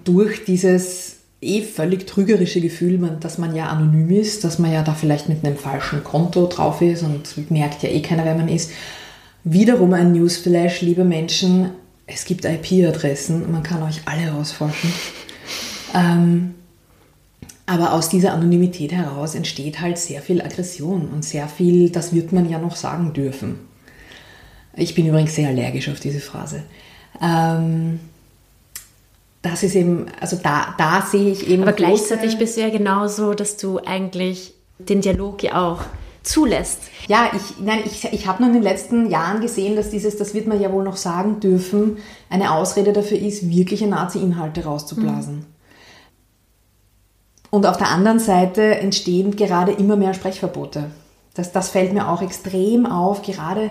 [0.04, 4.94] Durch dieses eh völlig trügerische Gefühl, dass man ja anonym ist, dass man ja da
[4.94, 8.72] vielleicht mit einem falschen Konto drauf ist und merkt ja eh keiner, wer man ist.
[9.44, 11.72] Wiederum ein Newsflash, liebe Menschen,
[12.06, 14.92] es gibt IP-Adressen, man kann euch alle rausforschen.
[15.94, 16.56] ähm,
[17.66, 22.34] aber aus dieser Anonymität heraus entsteht halt sehr viel Aggression und sehr viel, das wird
[22.34, 23.60] man ja noch sagen dürfen.
[24.76, 26.64] Ich bin übrigens sehr allergisch auf diese Phrase.
[27.22, 28.00] Ähm,
[29.42, 31.64] das ist eben, also da, da sehe ich eben.
[31.64, 35.82] Aber gleichzeitig bist du ja genauso, dass du eigentlich den Dialog ja auch
[36.24, 36.80] zulässt.
[37.08, 40.34] Ja, ich, nein, ich, ich habe nur in den letzten Jahren gesehen, dass dieses, das
[40.34, 41.98] wird man ja wohl noch sagen dürfen,
[42.30, 45.36] eine Ausrede dafür ist, wirkliche Nazi-Inhalte rauszublasen.
[45.36, 45.46] Mhm.
[47.54, 50.86] Und auf der anderen Seite entstehen gerade immer mehr Sprechverbote.
[51.36, 53.70] Das, das fällt mir auch extrem auf, gerade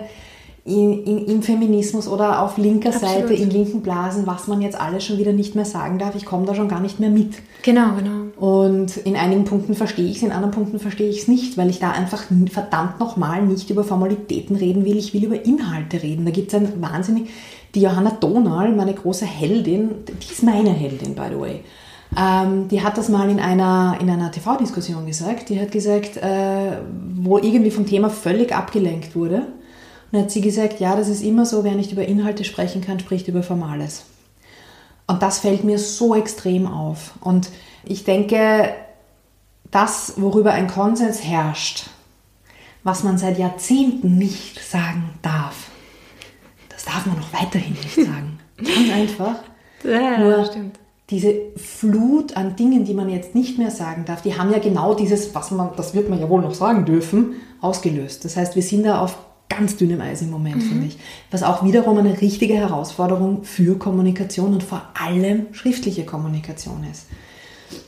[0.65, 3.13] in, in, im Feminismus oder auf linker Absolut.
[3.13, 6.15] Seite in linken Blasen, was man jetzt alles schon wieder nicht mehr sagen darf.
[6.15, 7.35] Ich komme da schon gar nicht mehr mit.
[7.63, 8.27] Genau, genau.
[8.37, 11.69] Und in einigen Punkten verstehe ich es, in anderen Punkten verstehe ich es nicht, weil
[11.69, 14.97] ich da einfach verdammt nochmal nicht über Formalitäten reden will.
[14.97, 16.25] Ich will über Inhalte reden.
[16.25, 17.31] Da gibt es ein wahnsinnig,
[17.75, 21.61] die Johanna Donal, meine große Heldin, die ist meine Heldin, by the way.
[22.19, 25.49] Ähm, die hat das mal in einer, in einer TV-Diskussion gesagt.
[25.49, 26.79] Die hat gesagt, äh,
[27.15, 29.47] wo irgendwie vom Thema völlig abgelenkt wurde
[30.11, 33.01] und hat sie gesagt, ja, das ist immer so, wer nicht über Inhalte sprechen kann,
[33.01, 34.05] spricht über Formales.
[35.07, 37.15] Und das fällt mir so extrem auf.
[37.21, 37.51] Und
[37.85, 38.75] ich denke,
[39.71, 41.87] das, worüber ein Konsens herrscht,
[42.85, 45.71] was man seit Jahrzehnten nicht sagen darf,
[46.69, 48.39] das darf man auch weiterhin nicht sagen.
[48.59, 49.37] Ganz einfach.
[49.85, 50.79] Ja, Nur stimmt.
[51.11, 54.95] Diese Flut an Dingen, die man jetzt nicht mehr sagen darf, die haben ja genau
[54.95, 58.25] dieses, was man, das wird man ja wohl noch sagen dürfen, ausgelöst.
[58.25, 60.63] Das heißt, wir sind da auf ganz dünnem Eis im Moment, mhm.
[60.63, 60.97] finde ich.
[61.31, 67.09] Was auch wiederum eine richtige Herausforderung für Kommunikation und vor allem schriftliche Kommunikation ist.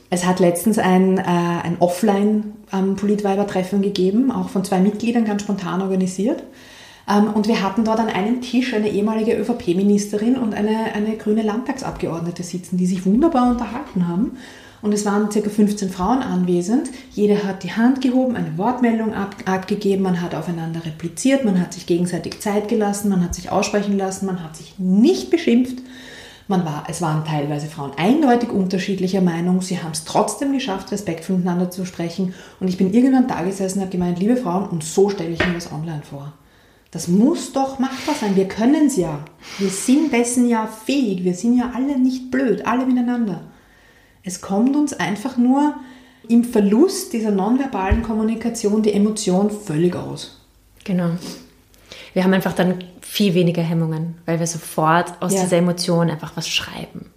[0.09, 5.81] Es hat letztens ein, äh, ein Offline-Politweiber-Treffen ähm, gegeben, auch von zwei Mitgliedern ganz spontan
[5.81, 6.43] organisiert.
[7.09, 11.41] Ähm, und wir hatten dort an einem Tisch eine ehemalige ÖVP-Ministerin und eine, eine grüne
[11.41, 14.37] Landtagsabgeordnete sitzen, die sich wunderbar unterhalten haben
[14.85, 15.39] und es waren ca.
[15.41, 16.91] 15 Frauen anwesend.
[17.11, 21.73] Jede hat die Hand gehoben, eine Wortmeldung ab, abgegeben, man hat aufeinander repliziert, man hat
[21.73, 25.79] sich gegenseitig Zeit gelassen, man hat sich aussprechen lassen, man hat sich nicht beschimpft.
[26.47, 29.63] Man war, es waren teilweise Frauen eindeutig unterschiedlicher Meinung.
[29.63, 32.35] Sie haben es trotzdem geschafft, respektvoll miteinander zu sprechen.
[32.59, 35.43] Und ich bin irgendwann da gesessen und habe gemeint, liebe Frauen, und so stelle ich
[35.43, 36.31] mir das online vor.
[36.95, 38.37] Das muss doch machbar sein.
[38.37, 39.19] Wir können es ja.
[39.57, 41.25] Wir sind dessen ja fähig.
[41.25, 43.41] Wir sind ja alle nicht blöd, alle miteinander.
[44.23, 45.75] Es kommt uns einfach nur
[46.29, 50.39] im Verlust dieser nonverbalen Kommunikation die Emotion völlig aus.
[50.85, 51.09] Genau.
[52.13, 55.41] Wir haben einfach dann viel weniger Hemmungen, weil wir sofort aus ja.
[55.41, 57.11] dieser Emotion einfach was schreiben.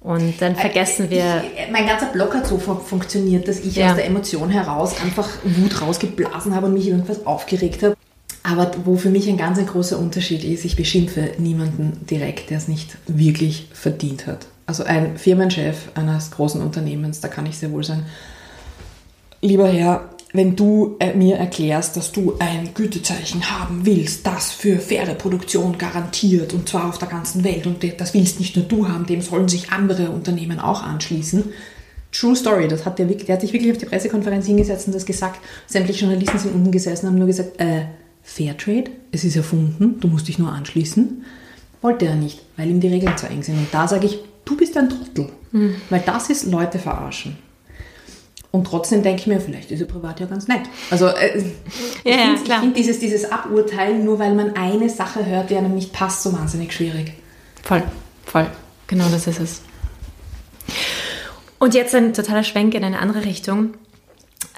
[0.00, 1.44] Und dann vergessen wir.
[1.54, 3.90] Ich, mein ganzer Blog hat so funktioniert, dass ich ja.
[3.90, 7.94] aus der Emotion heraus einfach Wut rausgeblasen habe und mich irgendwas aufgeregt habe.
[8.42, 12.58] Aber wo für mich ein ganz ein großer Unterschied ist, ich beschimpfe niemanden direkt, der
[12.58, 17.72] es nicht wirklich verdient hat also ein Firmenchef eines großen Unternehmens, da kann ich sehr
[17.72, 18.06] wohl sagen,
[19.40, 24.78] lieber Herr, wenn du äh, mir erklärst, dass du ein Gütezeichen haben willst, das für
[24.78, 28.88] faire Produktion garantiert und zwar auf der ganzen Welt und das willst nicht nur du
[28.88, 31.52] haben, dem sollen sich andere Unternehmen auch anschließen,
[32.12, 35.06] True Story, das hat der, der hat sich wirklich auf die Pressekonferenz hingesetzt und das
[35.06, 35.40] gesagt.
[35.66, 37.86] Sämtliche Journalisten sind unten gesessen und haben nur gesagt, äh,
[38.22, 41.24] Fairtrade, es ist erfunden, du musst dich nur anschließen.
[41.80, 43.58] Wollte er nicht, weil ihm die Regeln zu eng sind.
[43.58, 45.30] Und da sage ich, du bist ein Trottel.
[45.50, 45.76] Mhm.
[45.90, 47.36] Weil das ist Leute verarschen.
[48.52, 50.60] Und trotzdem denke ich mir, vielleicht ist er privat ja ganz nett.
[50.90, 51.42] Also äh,
[52.04, 55.74] ja, ich finde find dieses, dieses Aburteilen, nur weil man eine Sache hört, die einem
[55.74, 57.14] nicht passt, so wahnsinnig schwierig.
[57.62, 57.82] Voll,
[58.26, 58.46] voll.
[58.88, 59.62] Genau das ist es.
[61.58, 63.74] Und jetzt ein totaler Schwenk in eine andere Richtung,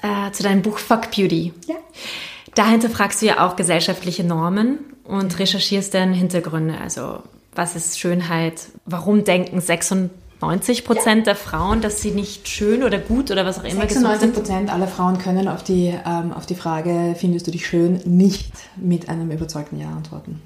[0.01, 1.53] äh, zu deinem Buch Fuck Beauty.
[1.67, 1.75] Ja.
[2.55, 6.75] Dahinter fragst du ja auch gesellschaftliche Normen und recherchierst dann Hintergründe.
[6.81, 7.19] Also,
[7.53, 8.67] was ist Schönheit?
[8.85, 11.33] Warum denken 96 Prozent ja.
[11.33, 14.87] der Frauen, dass sie nicht schön oder gut oder was auch immer 96 Prozent aller
[14.87, 19.31] Frauen können auf die, ähm, auf die Frage, findest du dich schön, nicht mit einem
[19.31, 20.41] überzeugten Ja antworten.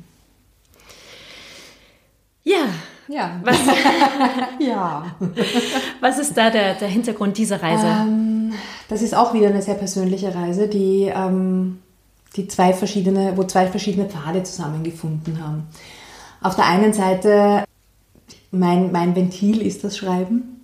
[2.44, 2.66] Ja,
[3.08, 3.40] ja.
[3.44, 3.58] Was,
[4.60, 5.06] ja.
[6.00, 7.86] Was ist da der, der Hintergrund dieser Reise?
[7.86, 8.54] Ähm,
[8.88, 11.80] das ist auch wieder eine sehr persönliche Reise, die, ähm,
[12.36, 15.68] die zwei verschiedene, wo zwei verschiedene Pfade zusammengefunden haben.
[16.42, 17.64] Auf der einen Seite,
[18.52, 20.62] mein, mein Ventil ist das Schreiben,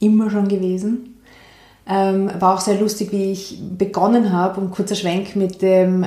[0.00, 1.14] immer schon gewesen.
[1.90, 6.06] Ähm, war auch sehr lustig, wie ich begonnen habe und kurzer Schwenk mit dem, äh,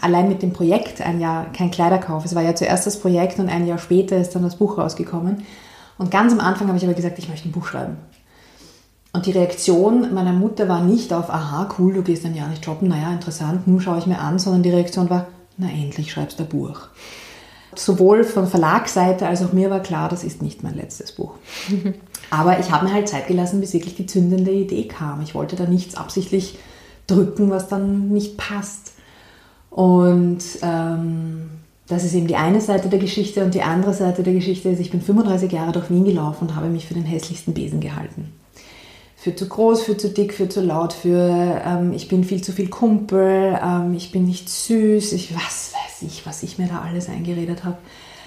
[0.00, 2.24] allein mit dem Projekt, ein Jahr kein Kleiderkauf.
[2.24, 5.44] Es war ja zuerst das Projekt und ein Jahr später ist dann das Buch rausgekommen.
[5.98, 7.98] Und ganz am Anfang habe ich aber gesagt, ich möchte ein Buch schreiben.
[9.12, 12.64] Und die Reaktion meiner Mutter war nicht auf, aha, cool, du gehst ein Jahr nicht
[12.64, 16.38] shoppen, naja, interessant, nun schaue ich mir an, sondern die Reaktion war, na endlich schreibst
[16.38, 16.80] du ein Buch.
[17.74, 21.34] Sowohl von Verlagsseite als auch mir war klar, das ist nicht mein letztes Buch.
[22.30, 25.22] Aber ich habe mir halt Zeit gelassen, bis wirklich die zündende Idee kam.
[25.22, 26.58] Ich wollte da nichts absichtlich
[27.06, 28.92] drücken, was dann nicht passt.
[29.70, 31.50] Und ähm,
[31.86, 34.80] das ist eben die eine Seite der Geschichte und die andere Seite der Geschichte ist,
[34.80, 38.32] ich bin 35 Jahre durch Wien gelaufen und habe mich für den hässlichsten Besen gehalten.
[39.20, 42.52] Für zu groß, für zu dick, für zu laut, für ähm, ich bin viel zu
[42.52, 46.82] viel Kumpel, ähm, ich bin nicht süß, ich was weiß ich, was ich mir da
[46.82, 47.78] alles eingeredet habe.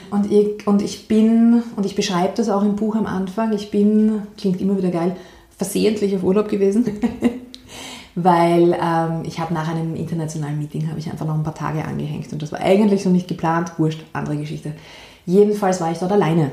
[0.10, 3.71] Und ich, und ich bin, und ich beschreibe das auch im Buch am Anfang, ich
[3.71, 5.15] bin, klingt immer wieder geil,
[5.58, 6.86] versehentlich auf Urlaub gewesen.
[8.15, 11.86] weil ähm, ich habe nach einem internationalen Meeting habe ich einfach noch ein paar Tage
[11.86, 14.73] angehängt und das war eigentlich so nicht geplant, wurscht, andere Geschichte.
[15.25, 16.51] Jedenfalls war ich dort alleine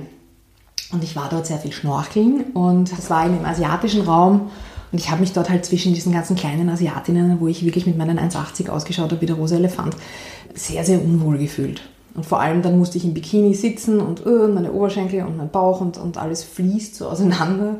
[0.92, 4.50] und ich war dort sehr viel schnorcheln und das war im asiatischen Raum
[4.90, 7.98] und ich habe mich dort halt zwischen diesen ganzen kleinen Asiatinnen, wo ich wirklich mit
[7.98, 9.96] meinen 1,80 ausgeschaut habe wie der rosa Elefant,
[10.54, 11.82] sehr, sehr unwohl gefühlt.
[12.14, 15.50] Und vor allem dann musste ich im Bikini sitzen und uh, meine Oberschenkel und mein
[15.50, 17.76] Bauch und, und alles fließt so auseinander.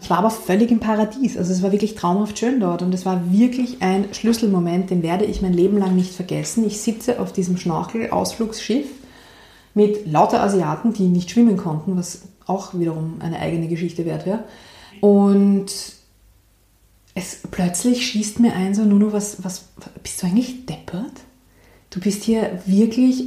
[0.00, 1.38] Ich war aber völlig im Paradies.
[1.38, 5.24] Also es war wirklich traumhaft schön dort und es war wirklich ein Schlüsselmoment, den werde
[5.24, 6.66] ich mein Leben lang nicht vergessen.
[6.66, 8.88] Ich sitze auf diesem Schnorchel-Ausflugsschiff
[9.74, 12.22] mit lauter Asiaten, die nicht schwimmen konnten, was
[12.52, 14.44] auch wiederum eine eigene Geschichte wert wäre.
[15.00, 15.72] Und
[17.14, 19.68] es plötzlich schießt mir ein, so nur noch was, was,
[20.02, 21.12] bist du eigentlich deppert?
[21.90, 23.24] Du bist hier wirklich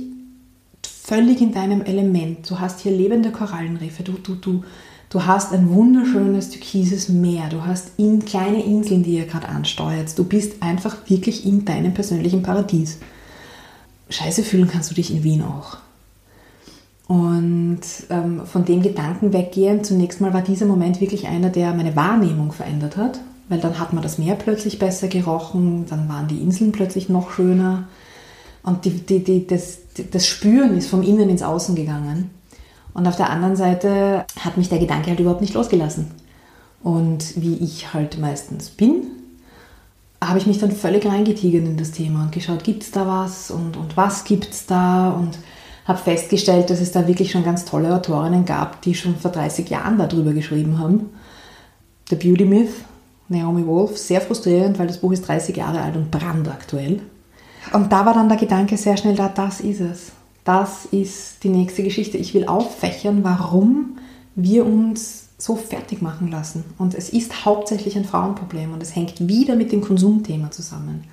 [0.82, 2.50] völlig in deinem Element.
[2.50, 4.64] Du hast hier lebende Korallenriffe, du, du, du,
[5.10, 10.18] du hast ein wunderschönes türkises Meer, du hast in kleine Inseln, die ihr gerade ansteuert.
[10.18, 12.98] Du bist einfach wirklich in deinem persönlichen Paradies.
[14.10, 15.78] Scheiße fühlen kannst du dich in Wien auch.
[17.08, 21.96] Und ähm, von dem Gedanken weggehen, zunächst mal war dieser Moment wirklich einer, der meine
[21.96, 26.42] Wahrnehmung verändert hat, weil dann hat man das Meer plötzlich besser gerochen, dann waren die
[26.42, 27.88] Inseln plötzlich noch schöner
[28.64, 29.78] und die, die, die, das,
[30.12, 32.32] das Spüren ist vom Innen ins Außen gegangen.
[32.96, 36.12] Und auf der anderen Seite hat mich der Gedanke halt überhaupt nicht losgelassen.
[36.82, 39.04] Und wie ich halt meistens bin,
[40.24, 43.52] habe ich mich dann völlig reingetigert in das Thema und geschaut, gibt es da was
[43.52, 45.38] und, und was gibt es da und
[45.86, 49.70] habe festgestellt, dass es da wirklich schon ganz tolle Autorinnen gab, die schon vor 30
[49.70, 51.12] Jahren darüber geschrieben haben.
[52.10, 52.74] The Beauty Myth,
[53.30, 57.02] Naomi Wolf, sehr frustrierend, weil das Buch ist 30 Jahre alt und brandaktuell.
[57.72, 60.12] Und da war dann der Gedanke sehr schnell da, das ist es.
[60.44, 62.18] Das ist die nächste Geschichte.
[62.18, 63.98] Ich will auffächern, warum
[64.36, 66.64] wir uns so fertig machen lassen.
[66.78, 71.06] Und es ist hauptsächlich ein Frauenproblem und es hängt wieder mit dem Konsumthema zusammen.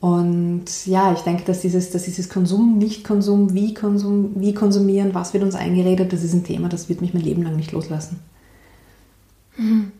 [0.00, 5.34] Und ja, ich denke, dass dieses, dass dieses Konsum, Nicht-Konsum, wie, Konsum, wie konsumieren, was
[5.34, 8.18] wird uns eingeredet, das ist ein Thema, das wird mich mein Leben lang nicht loslassen.
[9.58, 9.92] Mhm.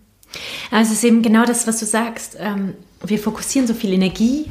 [0.71, 2.37] Also es ist eben genau das, was du sagst.
[2.41, 4.47] Ähm, wir fokussieren so viel Energie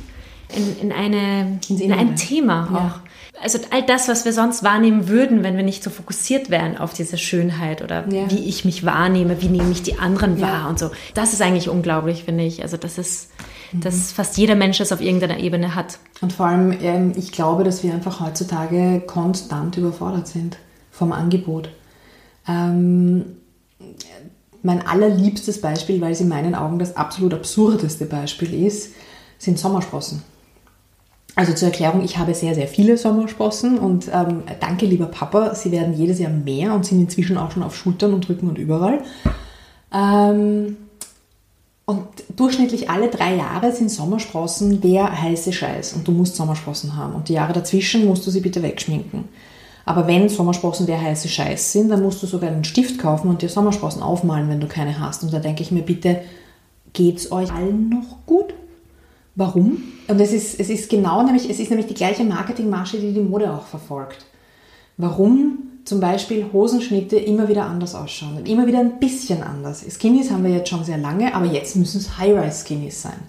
[0.56, 2.74] in, in, eine, in ein Thema auch.
[2.76, 3.04] Ja.
[3.42, 6.94] Also all das, was wir sonst wahrnehmen würden, wenn wir nicht so fokussiert wären auf
[6.94, 8.30] diese Schönheit oder ja.
[8.30, 10.48] wie ich mich wahrnehme, wie nehme ich die anderen ja.
[10.48, 10.92] wahr und so.
[11.14, 12.62] Das ist eigentlich unglaublich, finde ich.
[12.64, 13.30] Also das ist,
[13.72, 13.82] mhm.
[13.82, 16.00] dass fast jeder Mensch es auf irgendeiner Ebene hat.
[16.22, 20.58] Und vor allem, ähm, ich glaube, dass wir einfach heutzutage konstant überfordert sind
[20.92, 21.70] vom Angebot.
[22.48, 23.38] Ähm,
[24.62, 28.94] mein allerliebstes Beispiel, weil es in meinen Augen das absolut absurdeste Beispiel ist,
[29.38, 30.24] sind Sommersprossen.
[31.36, 35.72] Also zur Erklärung, ich habe sehr, sehr viele Sommersprossen und ähm, danke, lieber Papa, sie
[35.72, 39.04] werden jedes Jahr mehr und sind inzwischen auch schon auf Schultern und Rücken und überall.
[39.94, 40.76] Ähm,
[41.90, 47.16] und durchschnittlich alle drei Jahre sind Sommersprossen der heiße Scheiß und du musst Sommersprossen haben.
[47.16, 49.24] Und die Jahre dazwischen musst du sie bitte wegschminken.
[49.86, 53.42] Aber wenn Sommersprossen der heiße Scheiß sind, dann musst du sogar einen Stift kaufen und
[53.42, 55.24] dir Sommersprossen aufmalen, wenn du keine hast.
[55.24, 56.22] Und da denke ich mir, bitte,
[56.94, 58.54] geht's euch allen noch gut?
[59.34, 59.82] Warum?
[60.08, 63.20] Und es ist, es ist genau nämlich, es ist nämlich die gleiche Marketingmasche, die die
[63.20, 64.28] Mode auch verfolgt.
[64.98, 65.58] Warum
[65.90, 69.84] zum Beispiel Hosenschnitte immer wieder anders ausschauen und immer wieder ein bisschen anders.
[69.90, 73.20] Skinnies haben wir jetzt schon sehr lange, aber jetzt müssen es High-Rise-Skinnies sein.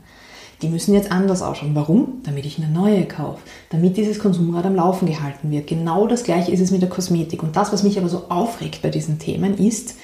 [0.61, 1.75] Die müssen jetzt anders ausschauen.
[1.75, 2.20] Warum?
[2.23, 3.40] Damit ich eine neue kaufe.
[3.70, 5.68] Damit dieses Konsumrad am Laufen gehalten wird.
[5.68, 7.42] Genau das gleiche ist es mit der Kosmetik.
[7.42, 9.94] Und das, was mich aber so aufregt bei diesen Themen, ist,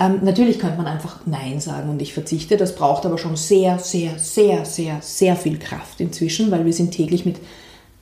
[0.00, 2.56] ähm, natürlich könnte man einfach Nein sagen und ich verzichte.
[2.56, 6.90] Das braucht aber schon sehr, sehr, sehr, sehr, sehr viel Kraft inzwischen, weil wir sind
[6.90, 7.36] täglich mit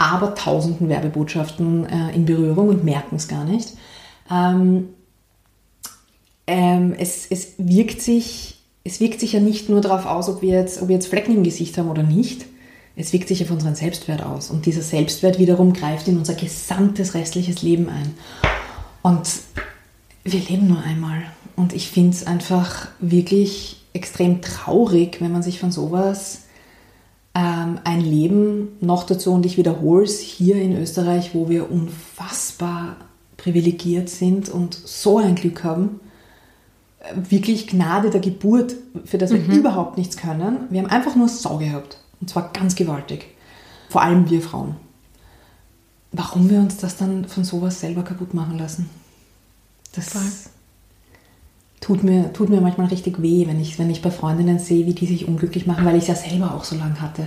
[0.03, 3.73] abertausenden Werbebotschaften äh, in Berührung und merken es gar nicht.
[4.31, 4.89] Ähm,
[6.47, 10.59] ähm, es, es wirkt sich es wirkt sich ja nicht nur darauf aus, ob wir,
[10.59, 12.47] jetzt, ob wir jetzt Flecken im Gesicht haben oder nicht.
[12.97, 14.51] Es wirkt sich auf unseren Selbstwert aus.
[14.51, 18.15] Und dieser Selbstwert wiederum greift in unser gesamtes restliches Leben ein.
[19.03, 19.29] Und
[20.25, 21.23] wir leben nur einmal.
[21.57, 26.43] Und ich finde es einfach wirklich extrem traurig, wenn man sich von sowas
[27.35, 32.97] ähm, ein Leben noch dazu, und ich wiederhole es, hier in Österreich, wo wir unfassbar
[33.37, 36.01] privilegiert sind und so ein Glück haben,
[37.15, 39.51] wirklich Gnade der Geburt, für das wir mhm.
[39.51, 40.67] überhaupt nichts können.
[40.71, 41.99] Wir haben einfach nur Sau gehabt.
[42.21, 43.27] Und zwar ganz gewaltig.
[43.89, 44.77] Vor allem wir Frauen.
[46.13, 48.89] Warum wir uns das dann von sowas selber kaputt machen lassen?
[49.95, 50.51] Das
[51.83, 54.95] tut mir, tut mir manchmal richtig weh, wenn ich, wenn ich bei Freundinnen sehe, wie
[54.95, 57.27] die sich unglücklich machen, weil ich es ja selber auch so lange hatte.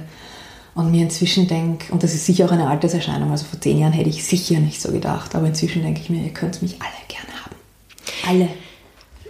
[0.73, 3.93] Und mir inzwischen denke, und das ist sicher auch eine Alterserscheinung, also vor zehn Jahren
[3.93, 6.91] hätte ich sicher nicht so gedacht, aber inzwischen denke ich mir, ihr könnt mich alle
[7.07, 7.55] gerne haben.
[8.27, 8.49] Alle.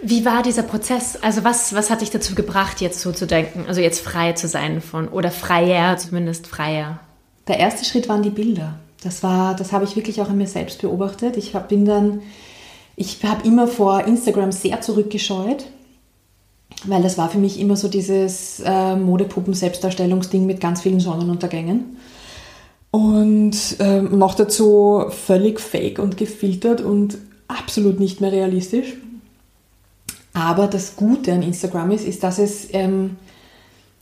[0.02, 1.18] Wie war dieser Prozess?
[1.22, 4.48] Also was, was hat dich dazu gebracht, jetzt so zu denken, also jetzt frei zu
[4.48, 7.00] sein von, oder freier, zumindest freier?
[7.48, 8.80] Der erste Schritt waren die Bilder.
[9.04, 11.38] Das war, das habe ich wirklich auch an mir selbst beobachtet.
[11.38, 12.22] Ich bin dann,
[12.96, 15.66] ich habe immer vor Instagram sehr zurückgescheut,
[16.86, 21.98] weil das war für mich immer so dieses äh, Modepuppen-Selbstdarstellungsding mit ganz vielen Sonnenuntergängen.
[22.92, 28.94] Und ähm, noch dazu völlig fake und gefiltert und absolut nicht mehr realistisch.
[30.34, 33.18] Aber das Gute an Instagram ist, ist, dass es ähm,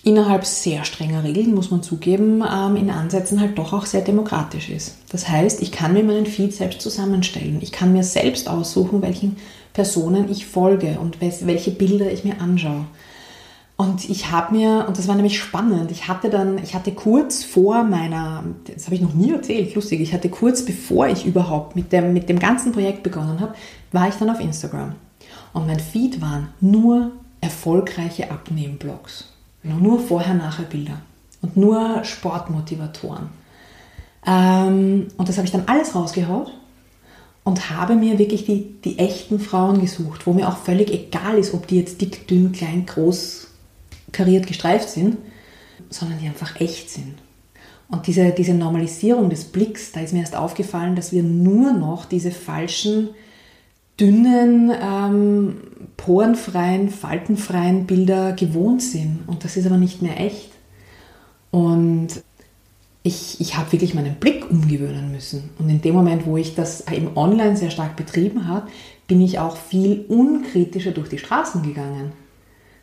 [0.03, 4.69] innerhalb sehr strenger Regeln, muss man zugeben, ähm, in Ansätzen halt doch auch sehr demokratisch
[4.69, 4.95] ist.
[5.09, 7.59] Das heißt, ich kann mir meinen Feed selbst zusammenstellen.
[7.61, 9.37] Ich kann mir selbst aussuchen, welchen
[9.71, 12.85] Personen ich folge und welche Bilder ich mir anschaue.
[13.75, 17.43] Und ich habe mir, und das war nämlich spannend, ich hatte dann, ich hatte kurz
[17.43, 21.75] vor meiner, das habe ich noch nie erzählt, lustig, ich hatte kurz bevor ich überhaupt
[21.75, 23.55] mit dem, mit dem ganzen Projekt begonnen habe,
[23.91, 24.93] war ich dann auf Instagram.
[25.53, 27.11] Und mein Feed waren nur
[27.41, 29.32] erfolgreiche Abnehmblogs.
[29.63, 31.01] Nur Vorher-Nachher-Bilder
[31.41, 33.29] und nur Sportmotivatoren.
[34.25, 36.51] Ähm, und das habe ich dann alles rausgehaut
[37.43, 41.53] und habe mir wirklich die, die echten Frauen gesucht, wo mir auch völlig egal ist,
[41.53, 43.47] ob die jetzt dick, dünn, klein, groß,
[44.11, 45.17] kariert, gestreift sind,
[45.89, 47.15] sondern die einfach echt sind.
[47.89, 52.05] Und diese, diese Normalisierung des Blicks, da ist mir erst aufgefallen, dass wir nur noch
[52.05, 53.09] diese falschen
[53.99, 55.57] dünnen, ähm,
[55.97, 59.19] porenfreien, faltenfreien Bilder gewohnt sind.
[59.27, 60.51] Und das ist aber nicht mehr echt.
[61.51, 62.09] Und
[63.03, 65.49] ich, ich habe wirklich meinen Blick umgewöhnen müssen.
[65.59, 68.67] Und in dem Moment, wo ich das im Online sehr stark betrieben habe,
[69.07, 72.13] bin ich auch viel unkritischer durch die Straßen gegangen.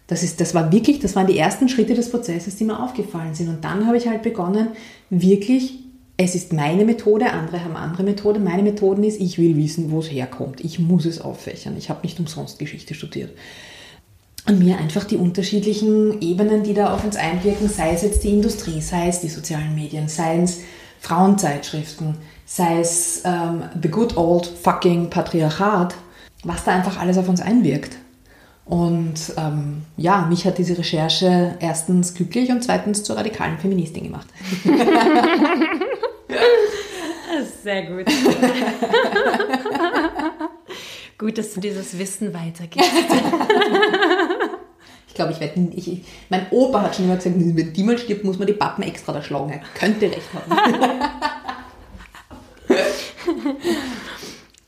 [0.06, 3.34] Das, ist, das war wirklich, das waren die ersten Schritte des Prozesses, die mir aufgefallen
[3.34, 3.48] sind.
[3.48, 4.68] Und dann habe ich halt begonnen,
[5.08, 5.78] wirklich
[6.22, 8.40] es ist meine Methode, andere haben andere Methode.
[8.40, 10.60] Meine Methode ist, ich will wissen, wo es herkommt.
[10.60, 11.76] Ich muss es auffächern.
[11.78, 13.30] Ich habe nicht umsonst Geschichte studiert.
[14.46, 18.34] Und mir einfach die unterschiedlichen Ebenen, die da auf uns einwirken, sei es jetzt die
[18.34, 20.60] Industrie, sei es die sozialen Medien, sei es
[21.00, 25.94] Frauenzeitschriften, sei es ähm, the good old fucking Patriarchat,
[26.44, 27.96] was da einfach alles auf uns einwirkt.
[28.66, 34.28] Und ähm, ja, mich hat diese Recherche erstens glücklich und zweitens zur radikalen Feministin gemacht.
[37.62, 38.06] Sehr gut.
[41.18, 42.90] gut, dass du dieses Wissen weitergibst.
[45.08, 45.68] ich glaube, ich werde.
[45.74, 48.82] Ich, mein Opa hat schon immer gesagt, wenn die mal stirbt, muss man die Pappen
[48.82, 49.50] extra da schlagen.
[49.52, 50.50] Er könnte recht haben.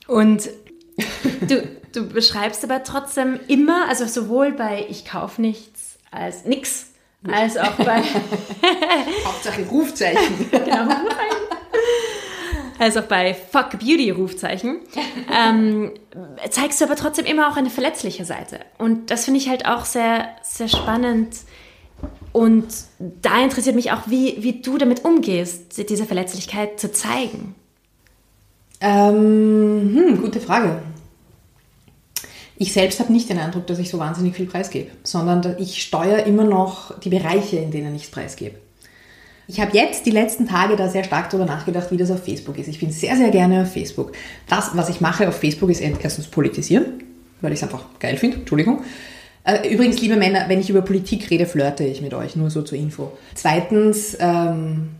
[0.06, 0.50] Und
[1.48, 6.86] du, Du beschreibst aber trotzdem immer, also sowohl bei Ich kauf nichts als nix,
[7.30, 8.02] als auch bei
[9.24, 10.50] Hauptsache Rufzeichen.
[10.50, 11.41] genau, als
[12.82, 14.78] auch bei Fuck Beauty Rufzeichen,
[15.32, 15.92] ähm,
[16.50, 18.60] zeigst du aber trotzdem immer auch eine verletzliche Seite.
[18.78, 21.36] Und das finde ich halt auch sehr, sehr spannend.
[22.32, 22.66] Und
[22.98, 27.54] da interessiert mich auch, wie, wie du damit umgehst, diese Verletzlichkeit zu zeigen.
[28.80, 30.82] Ähm, hm, gute Frage.
[32.56, 36.24] Ich selbst habe nicht den Eindruck, dass ich so wahnsinnig viel preisgebe, sondern ich steuere
[36.26, 38.56] immer noch die Bereiche, in denen ich es preisgebe.
[39.52, 42.56] Ich habe jetzt die letzten Tage da sehr stark darüber nachgedacht, wie das auf Facebook
[42.56, 42.68] ist.
[42.68, 44.12] Ich bin sehr, sehr gerne auf Facebook.
[44.48, 46.86] Das, was ich mache auf Facebook, ist erstens politisieren,
[47.42, 48.38] weil ich es einfach geil finde.
[48.38, 48.82] Entschuldigung.
[49.44, 52.62] Äh, übrigens, liebe Männer, wenn ich über Politik rede, flirte ich mit euch, nur so
[52.62, 53.12] zur Info.
[53.34, 54.92] Zweitens, ähm,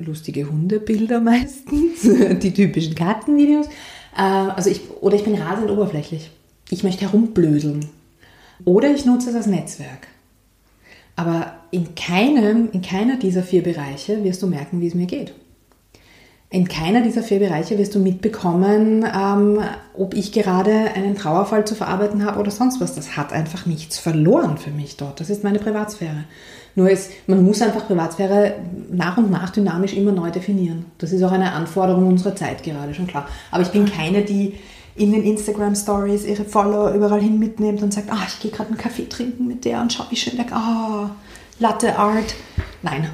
[0.00, 3.66] lustige Hundebilder meistens, die typischen Kattenvideos.
[4.16, 6.32] Äh, also ich, oder ich bin rasend oberflächlich.
[6.70, 7.86] Ich möchte herumblödeln.
[8.64, 10.08] Oder ich nutze das Netzwerk.
[11.14, 15.32] Aber in keinem, in keiner dieser vier Bereiche wirst du merken, wie es mir geht.
[16.50, 19.58] In keiner dieser vier Bereiche wirst du mitbekommen, ähm,
[19.96, 22.94] ob ich gerade einen Trauerfall zu verarbeiten habe oder sonst was.
[22.94, 25.18] Das hat einfach nichts verloren für mich dort.
[25.18, 26.24] Das ist meine Privatsphäre.
[26.74, 28.56] Nur ist, man muss einfach Privatsphäre
[28.90, 30.84] nach und nach dynamisch immer neu definieren.
[30.98, 33.26] Das ist auch eine Anforderung unserer Zeit gerade, schon klar.
[33.50, 34.56] Aber ich bin keine, die
[34.94, 38.68] in den Instagram Stories ihre Follower überall hin mitnimmt und sagt, ah, ich gehe gerade
[38.68, 41.12] einen Kaffee trinken mit der und schau, wie schön der, ah,
[41.62, 42.34] Latte Art.
[42.82, 43.08] Nein,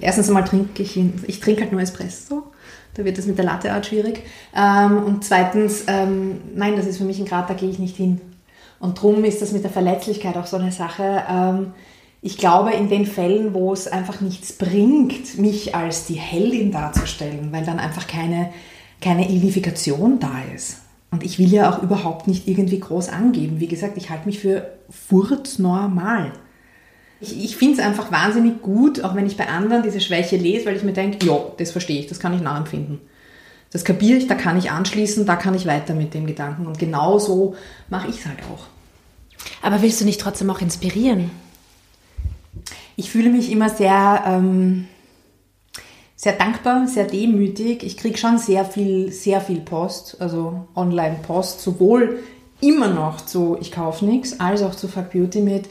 [0.00, 2.44] erstens einmal trinke ich, ich trinke halt nur Espresso.
[2.94, 4.22] Da wird das mit der Latte Art schwierig.
[4.56, 7.96] Ähm, und zweitens, ähm, nein, das ist für mich ein Grad, da gehe ich nicht
[7.96, 8.20] hin.
[8.80, 11.22] Und darum ist das mit der Verletzlichkeit auch so eine Sache.
[11.30, 11.72] Ähm,
[12.22, 17.52] ich glaube, in den Fällen, wo es einfach nichts bringt, mich als die Heldin darzustellen,
[17.52, 18.48] weil dann einfach keine,
[19.00, 20.78] keine Identifikation da ist,
[21.10, 23.60] und ich will ja auch überhaupt nicht irgendwie groß angeben.
[23.60, 26.32] Wie gesagt, ich halte mich für furznormal.
[27.20, 30.66] Ich, ich finde es einfach wahnsinnig gut, auch wenn ich bei anderen diese Schwäche lese,
[30.66, 33.00] weil ich mir denke, ja, das verstehe ich, das kann ich nachempfinden.
[33.70, 36.66] Das kapiere ich, da kann ich anschließen, da kann ich weiter mit dem Gedanken.
[36.66, 37.54] Und genau so
[37.90, 38.64] mache ich es halt auch.
[39.62, 41.30] Aber willst du nicht trotzdem auch inspirieren?
[42.96, 44.88] Ich fühle mich immer sehr ähm,
[46.18, 47.84] sehr dankbar, sehr demütig.
[47.84, 52.18] Ich kriege schon sehr viel, sehr viel Post, also Online-Post, sowohl
[52.60, 55.66] immer noch zu Ich kaufe nichts, als auch zu Fuck Beauty mit.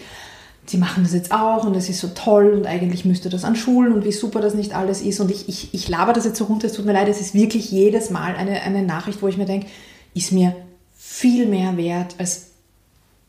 [0.70, 3.56] Sie machen das jetzt auch und es ist so toll und eigentlich müsste das an
[3.56, 5.20] Schulen und wie super das nicht alles ist.
[5.20, 7.34] Und ich, ich, ich laber das jetzt so runter, es tut mir leid, es ist
[7.34, 9.68] wirklich jedes Mal eine, eine Nachricht, wo ich mir denke,
[10.14, 10.56] ist mir
[10.96, 12.48] viel mehr wert als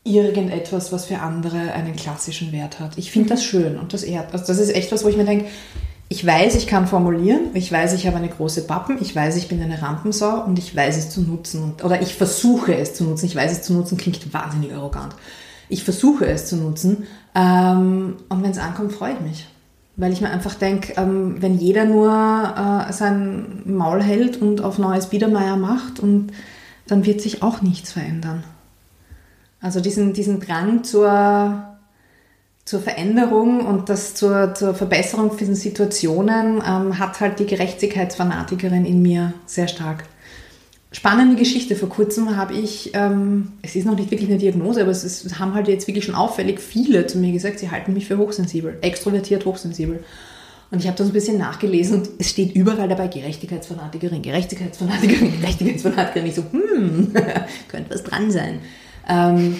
[0.03, 2.97] irgendetwas, was für andere einen klassischen Wert hat.
[2.97, 4.33] Ich finde das schön und das ehrt.
[4.33, 5.45] Also das ist echt was, wo ich mir denke,
[6.11, 9.47] ich weiß, ich kann formulieren, ich weiß, ich habe eine große Pappen, ich weiß, ich
[9.47, 11.75] bin eine Rampensau und ich weiß es zu nutzen.
[11.83, 13.27] Oder ich versuche es zu nutzen.
[13.27, 15.13] Ich weiß es zu nutzen, klingt wahnsinnig arrogant.
[15.69, 19.47] Ich versuche es zu nutzen ähm, und wenn es ankommt, freue ich mich.
[19.95, 24.77] Weil ich mir einfach denke, ähm, wenn jeder nur äh, sein Maul hält und auf
[24.77, 26.31] neues Biedermeier macht, und
[26.87, 28.43] dann wird sich auch nichts verändern.
[29.61, 31.69] Also diesen, diesen Drang zur
[32.69, 39.01] zur Veränderung und das zur, zur Verbesserung von Situationen ähm, hat halt die Gerechtigkeitsfanatikerin in
[39.01, 40.03] mir sehr stark.
[40.91, 41.75] Spannende Geschichte.
[41.75, 45.39] Vor kurzem habe ich, ähm, es ist noch nicht wirklich eine Diagnose, aber es, ist,
[45.39, 48.77] haben halt jetzt wirklich schon auffällig viele zu mir gesagt, sie halten mich für hochsensibel,
[48.81, 50.03] extrovertiert hochsensibel.
[50.71, 55.31] Und ich habe da so ein bisschen nachgelesen und es steht überall dabei Gerechtigkeitsfanatikerin, Gerechtigkeitsfanatikerin,
[55.41, 56.27] Gerechtigkeitsfanatikerin.
[56.27, 57.13] Ich so, hm,
[57.67, 58.59] könnte was dran sein.
[59.07, 59.55] Ähm,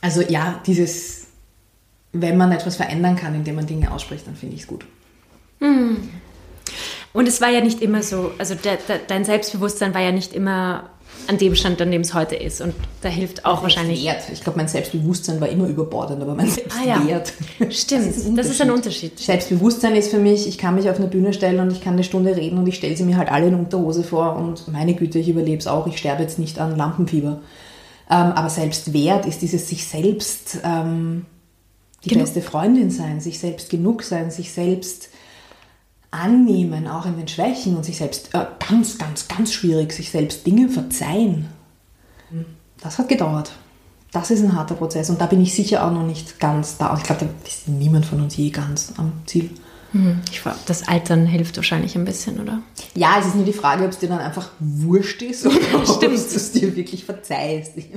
[0.00, 1.20] also ja, dieses
[2.12, 4.84] wenn man etwas verändern kann, indem man Dinge ausspricht, dann finde ich es gut.
[5.60, 6.08] Hm.
[7.12, 10.32] Und es war ja nicht immer so, also de, de, dein Selbstbewusstsein war ja nicht
[10.32, 10.90] immer
[11.26, 12.60] an dem Stand, an dem es heute ist.
[12.60, 14.04] Und da hilft auch wahrscheinlich.
[14.04, 14.22] Wert.
[14.32, 16.98] Ich glaube, mein Selbstbewusstsein war immer überbordend, aber mein Selbstwert.
[16.98, 17.08] Ah,
[17.60, 17.70] ja.
[17.70, 19.18] Stimmt, das ist, das ist, ein Unterschied.
[19.18, 22.04] Selbstbewusstsein ist für mich, ich kann mich auf eine Bühne stellen und ich kann eine
[22.04, 25.18] Stunde reden und ich stelle sie mir halt alle in Unterhose vor und meine Güte,
[25.18, 27.40] ich überlebe es auch, ich sterbe jetzt nicht an Lampenfieber.
[28.10, 30.58] Ähm, aber Selbstwert ist dieses sich selbst.
[30.64, 31.26] Ähm,
[32.04, 32.24] die genug.
[32.24, 35.09] beste Freundin sein, sich selbst genug sein, sich selbst
[36.10, 40.46] annehmen, auch in den Schwächen und sich selbst, äh, ganz, ganz, ganz schwierig, sich selbst
[40.46, 41.48] Dinge verzeihen.
[42.80, 43.52] Das hat gedauert.
[44.12, 46.92] Das ist ein harter Prozess und da bin ich sicher auch noch nicht ganz da.
[46.96, 49.50] Ich glaube, da ist niemand von uns je ganz am Ziel.
[49.92, 52.60] Hm, ich glaube, das Altern hilft wahrscheinlich ein bisschen, oder?
[52.94, 56.00] Ja, es ist nur die Frage, ob es dir dann einfach wurscht ist oder ob
[56.00, 57.72] du es dir wirklich verzeihst.
[57.76, 57.90] Ich,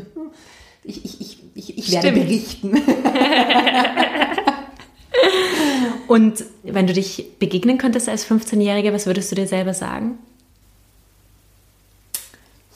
[0.84, 2.74] ich, ich, ich, ich werde berichten.
[6.08, 10.18] Und wenn du dich begegnen könntest als 15-Jährige, was würdest du dir selber sagen?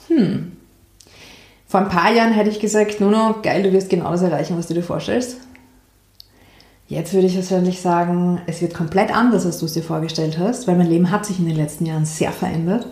[0.08, 0.54] Hm.
[1.68, 4.68] Vor ein paar Jahren hätte ich gesagt, Nuno, geil, du wirst genau das erreichen, was
[4.68, 5.38] du dir vorstellst.
[6.88, 10.68] Jetzt würde ich persönlich sagen, es wird komplett anders, als du es dir vorgestellt hast,
[10.68, 12.88] weil mein Leben hat sich in den letzten Jahren sehr verändert.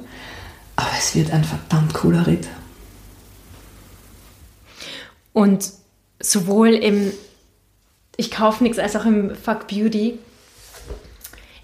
[0.76, 2.47] Aber es wird ein verdammt cooler Ritt.
[5.32, 5.72] Und
[6.20, 7.12] sowohl im
[8.18, 10.20] Ich kaufe nichts als auch im Fuck Beauty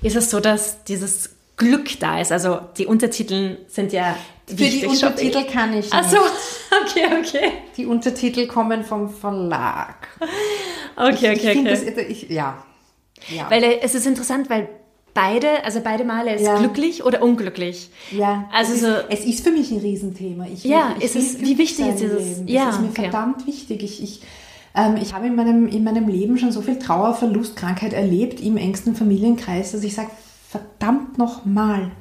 [0.02, 2.32] ist es so, dass dieses Glück da ist.
[2.32, 4.16] Also die Untertitel sind ja
[4.48, 5.54] Für die Untertitel Shopping.
[5.54, 5.94] kann ich nicht.
[5.94, 6.18] Ach so,
[6.84, 7.52] okay, okay.
[7.78, 10.08] Die Untertitel kommen vom Verlag.
[10.96, 11.64] Okay, okay, ich, okay.
[11.64, 12.64] Das, ich, ja.
[13.30, 13.50] ja.
[13.50, 14.70] Weil äh, es ist interessant, weil
[15.14, 16.58] beide, also beide Male ist ja.
[16.58, 17.90] glücklich oder unglücklich.
[18.12, 18.50] Ja.
[18.52, 20.48] Also es, so, ist, es ist für mich ein Riesenthema.
[20.52, 22.42] Ich, ja, ich, ich ist wie wichtig ist dieses?
[22.48, 23.02] Ja, das ist mir okay.
[23.04, 23.84] verdammt wichtig.
[23.84, 24.22] Ich, ich,
[25.02, 28.56] ich habe in meinem, in meinem Leben schon so viel Trauer, Verlust, Krankheit erlebt im
[28.56, 30.12] engsten Familienkreis, dass ich sage,
[30.48, 31.92] verdammt nochmal,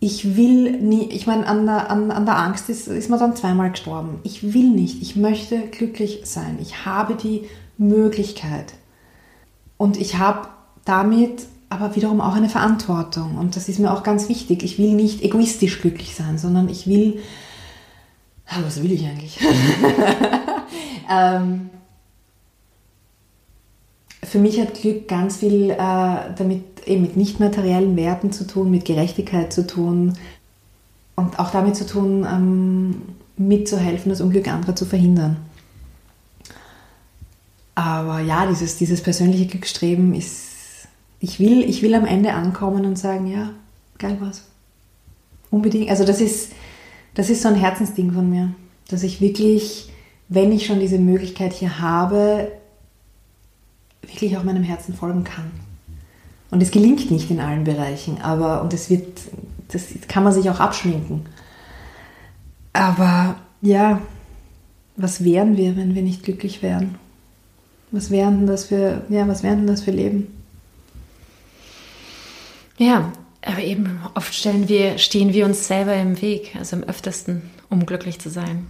[0.00, 3.36] ich will nie, ich meine, an der, an, an der Angst ist, ist man dann
[3.36, 4.18] zweimal gestorben.
[4.22, 6.58] Ich will nicht, ich möchte glücklich sein.
[6.60, 8.72] Ich habe die Möglichkeit.
[9.76, 10.48] Und ich habe
[10.84, 13.36] damit aber wiederum auch eine Verantwortung.
[13.36, 14.62] Und das ist mir auch ganz wichtig.
[14.62, 17.20] Ich will nicht egoistisch glücklich sein, sondern ich will.
[18.64, 19.38] Was will ich eigentlich?
[21.10, 21.70] ähm,
[24.22, 25.76] für mich hat Glück ganz viel äh,
[26.36, 30.14] damit eben mit nicht materiellen Werten zu tun, mit Gerechtigkeit zu tun
[31.16, 33.02] und auch damit zu tun, ähm,
[33.36, 35.38] mitzuhelfen, das Unglück anderer zu verhindern.
[37.74, 40.50] Aber ja, dieses, dieses persönliche Glücksstreben ist
[41.20, 43.50] ich will, ich will am Ende ankommen und sagen, ja,
[43.98, 44.44] geil was.
[45.50, 45.90] Unbedingt.
[45.90, 46.52] Also das ist,
[47.14, 48.54] das ist so ein Herzensding von mir,
[48.88, 49.90] dass ich wirklich,
[50.28, 52.50] wenn ich schon diese Möglichkeit hier habe,
[54.02, 55.50] wirklich auch meinem Herzen folgen kann.
[56.50, 59.20] Und es gelingt nicht in allen Bereichen, aber, und es wird,
[59.68, 61.26] das kann man sich auch abschminken.
[62.72, 64.00] Aber ja,
[64.96, 66.96] was wären wir, wenn wir nicht glücklich wären?
[67.92, 70.28] Was wären denn das für, ja, was wären denn das für Leben?
[72.78, 77.42] Ja, aber eben oft stellen wir, stehen wir uns selber im Weg, also am öftesten,
[77.68, 78.66] um glücklich zu sein.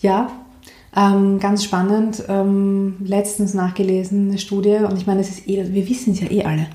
[0.00, 0.30] Ja,
[0.96, 2.24] ähm, ganz spannend.
[2.28, 6.30] Ähm, letztens nachgelesen eine Studie und ich meine, es ist eh, wir wissen es ja
[6.30, 6.66] eh alle,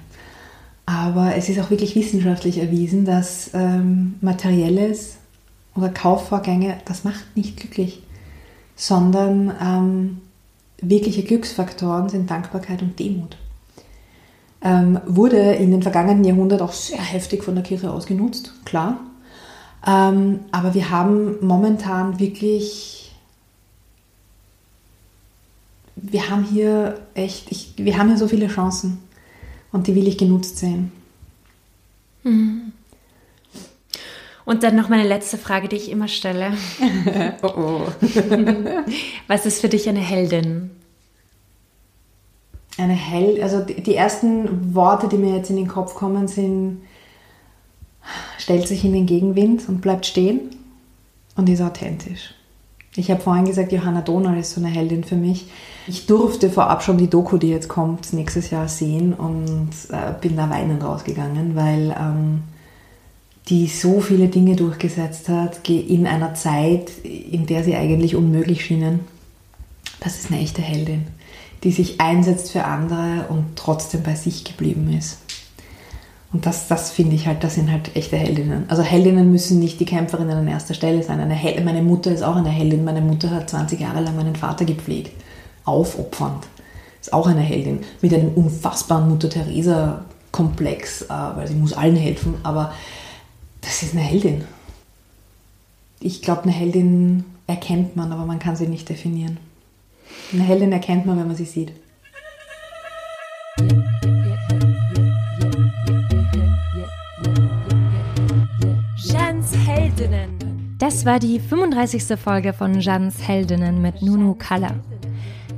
[0.85, 5.17] aber es ist auch wirklich wissenschaftlich erwiesen, dass ähm, materielles
[5.75, 8.01] oder Kaufvorgänge, das macht nicht glücklich,
[8.75, 10.21] sondern ähm,
[10.81, 13.37] wirkliche Glücksfaktoren sind Dankbarkeit und Demut
[14.65, 18.99] ähm, wurde in den vergangenen Jahrhunderten auch sehr heftig von der Kirche ausgenutzt, klar.
[19.87, 23.04] Ähm, aber wir haben momentan wirklich,
[25.95, 28.99] wir haben hier echt, ich, wir haben hier so viele Chancen
[29.71, 30.91] und die will ich genutzt sehen.
[32.23, 32.73] Mhm.
[34.45, 36.53] Und dann noch meine letzte Frage, die ich immer stelle.
[37.41, 37.87] oh oh.
[39.27, 40.69] Was ist für dich eine Heldin?
[42.77, 46.81] eine hell, also die ersten Worte, die mir jetzt in den Kopf kommen, sind,
[48.37, 50.49] stellt sich in den Gegenwind und bleibt stehen
[51.35, 52.33] und ist authentisch.
[52.95, 55.47] Ich habe vorhin gesagt, Johanna Donal ist so eine Heldin für mich.
[55.87, 60.37] Ich durfte vorab schon die Doku, die jetzt kommt, nächstes Jahr sehen und äh, bin
[60.37, 62.43] da weinend rausgegangen, weil ähm,
[63.49, 69.01] die so viele Dinge durchgesetzt hat in einer Zeit, in der sie eigentlich unmöglich schienen.
[69.99, 71.05] Das ist eine echte Heldin
[71.65, 75.17] die sich einsetzt für andere und trotzdem bei sich geblieben ist.
[76.35, 78.65] Und das, das finde ich halt, das sind halt echte Heldinnen.
[78.67, 81.21] Also Heldinnen müssen nicht die Kämpferinnen an erster Stelle sein.
[81.21, 82.83] Eine Hel meine Mutter ist auch eine Heldin.
[82.83, 85.11] Meine Mutter hat 20 Jahre lang meinen Vater gepflegt.
[85.63, 86.45] Aufopfernd.
[86.99, 87.85] Ist auch eine Heldin.
[88.01, 92.33] Mit einem unfassbaren Mutter-Theresa-Komplex, äh, weil sie muss allen helfen.
[92.43, 92.73] Aber
[93.61, 94.43] das ist eine Heldin.
[96.01, 99.37] Ich glaube, eine Heldin erkennt man, aber man kann sie nicht definieren.
[100.33, 101.71] Eine Heldin erkennt man, wenn man sie sieht.
[109.95, 110.75] Heldinnen.
[110.77, 112.19] Das war die 35.
[112.19, 114.71] Folge von Jans Heldinnen mit Nunu Kalla.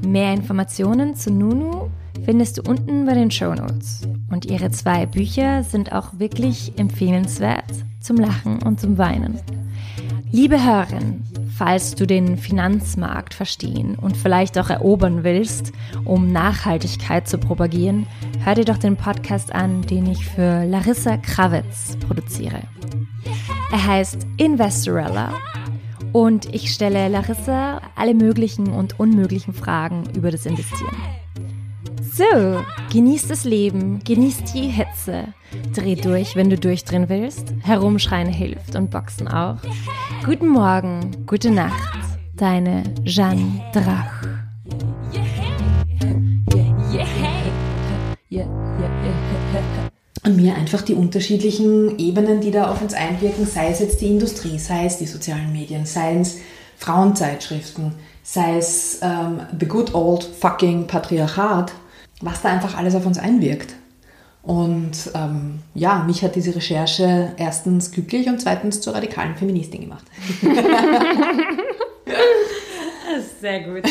[0.05, 1.89] Mehr Informationen zu Nunu
[2.23, 4.07] findest du unten bei den Show Notes.
[4.29, 7.65] Und ihre zwei Bücher sind auch wirklich empfehlenswert
[7.99, 9.39] zum Lachen und zum Weinen.
[10.31, 11.23] Liebe Hörerin,
[11.57, 15.71] falls du den Finanzmarkt verstehen und vielleicht auch erobern willst,
[16.05, 18.05] um Nachhaltigkeit zu propagieren,
[18.47, 22.61] hör dir doch den Podcast an, den ich für Larissa Krawitz produziere.
[23.73, 25.33] Er heißt Investorella
[26.13, 30.95] und ich stelle Larissa alle möglichen und unmöglichen Fragen über das Investieren.
[32.13, 35.33] So, genießt das Leben, genießt die Hitze,
[35.75, 39.57] dreh durch, wenn du durchdrehen willst, herumschreien hilft und Boxen auch.
[40.23, 41.99] Guten Morgen, gute Nacht
[42.37, 44.26] deine Jeanne Drach.
[50.25, 54.07] Und mir einfach die unterschiedlichen Ebenen, die da auf uns einwirken, sei es jetzt die
[54.07, 56.39] Industrie, sei es die sozialen Medien, sei es
[56.77, 61.71] Frauenzeitschriften, sei es ähm, the good old fucking Patriarchat,
[62.21, 63.75] was da einfach alles auf uns einwirkt.
[64.41, 70.05] Und ähm, ja, mich hat diese Recherche erstens glücklich und zweitens zur radikalen Feministin gemacht.
[73.41, 73.83] Sehr gut.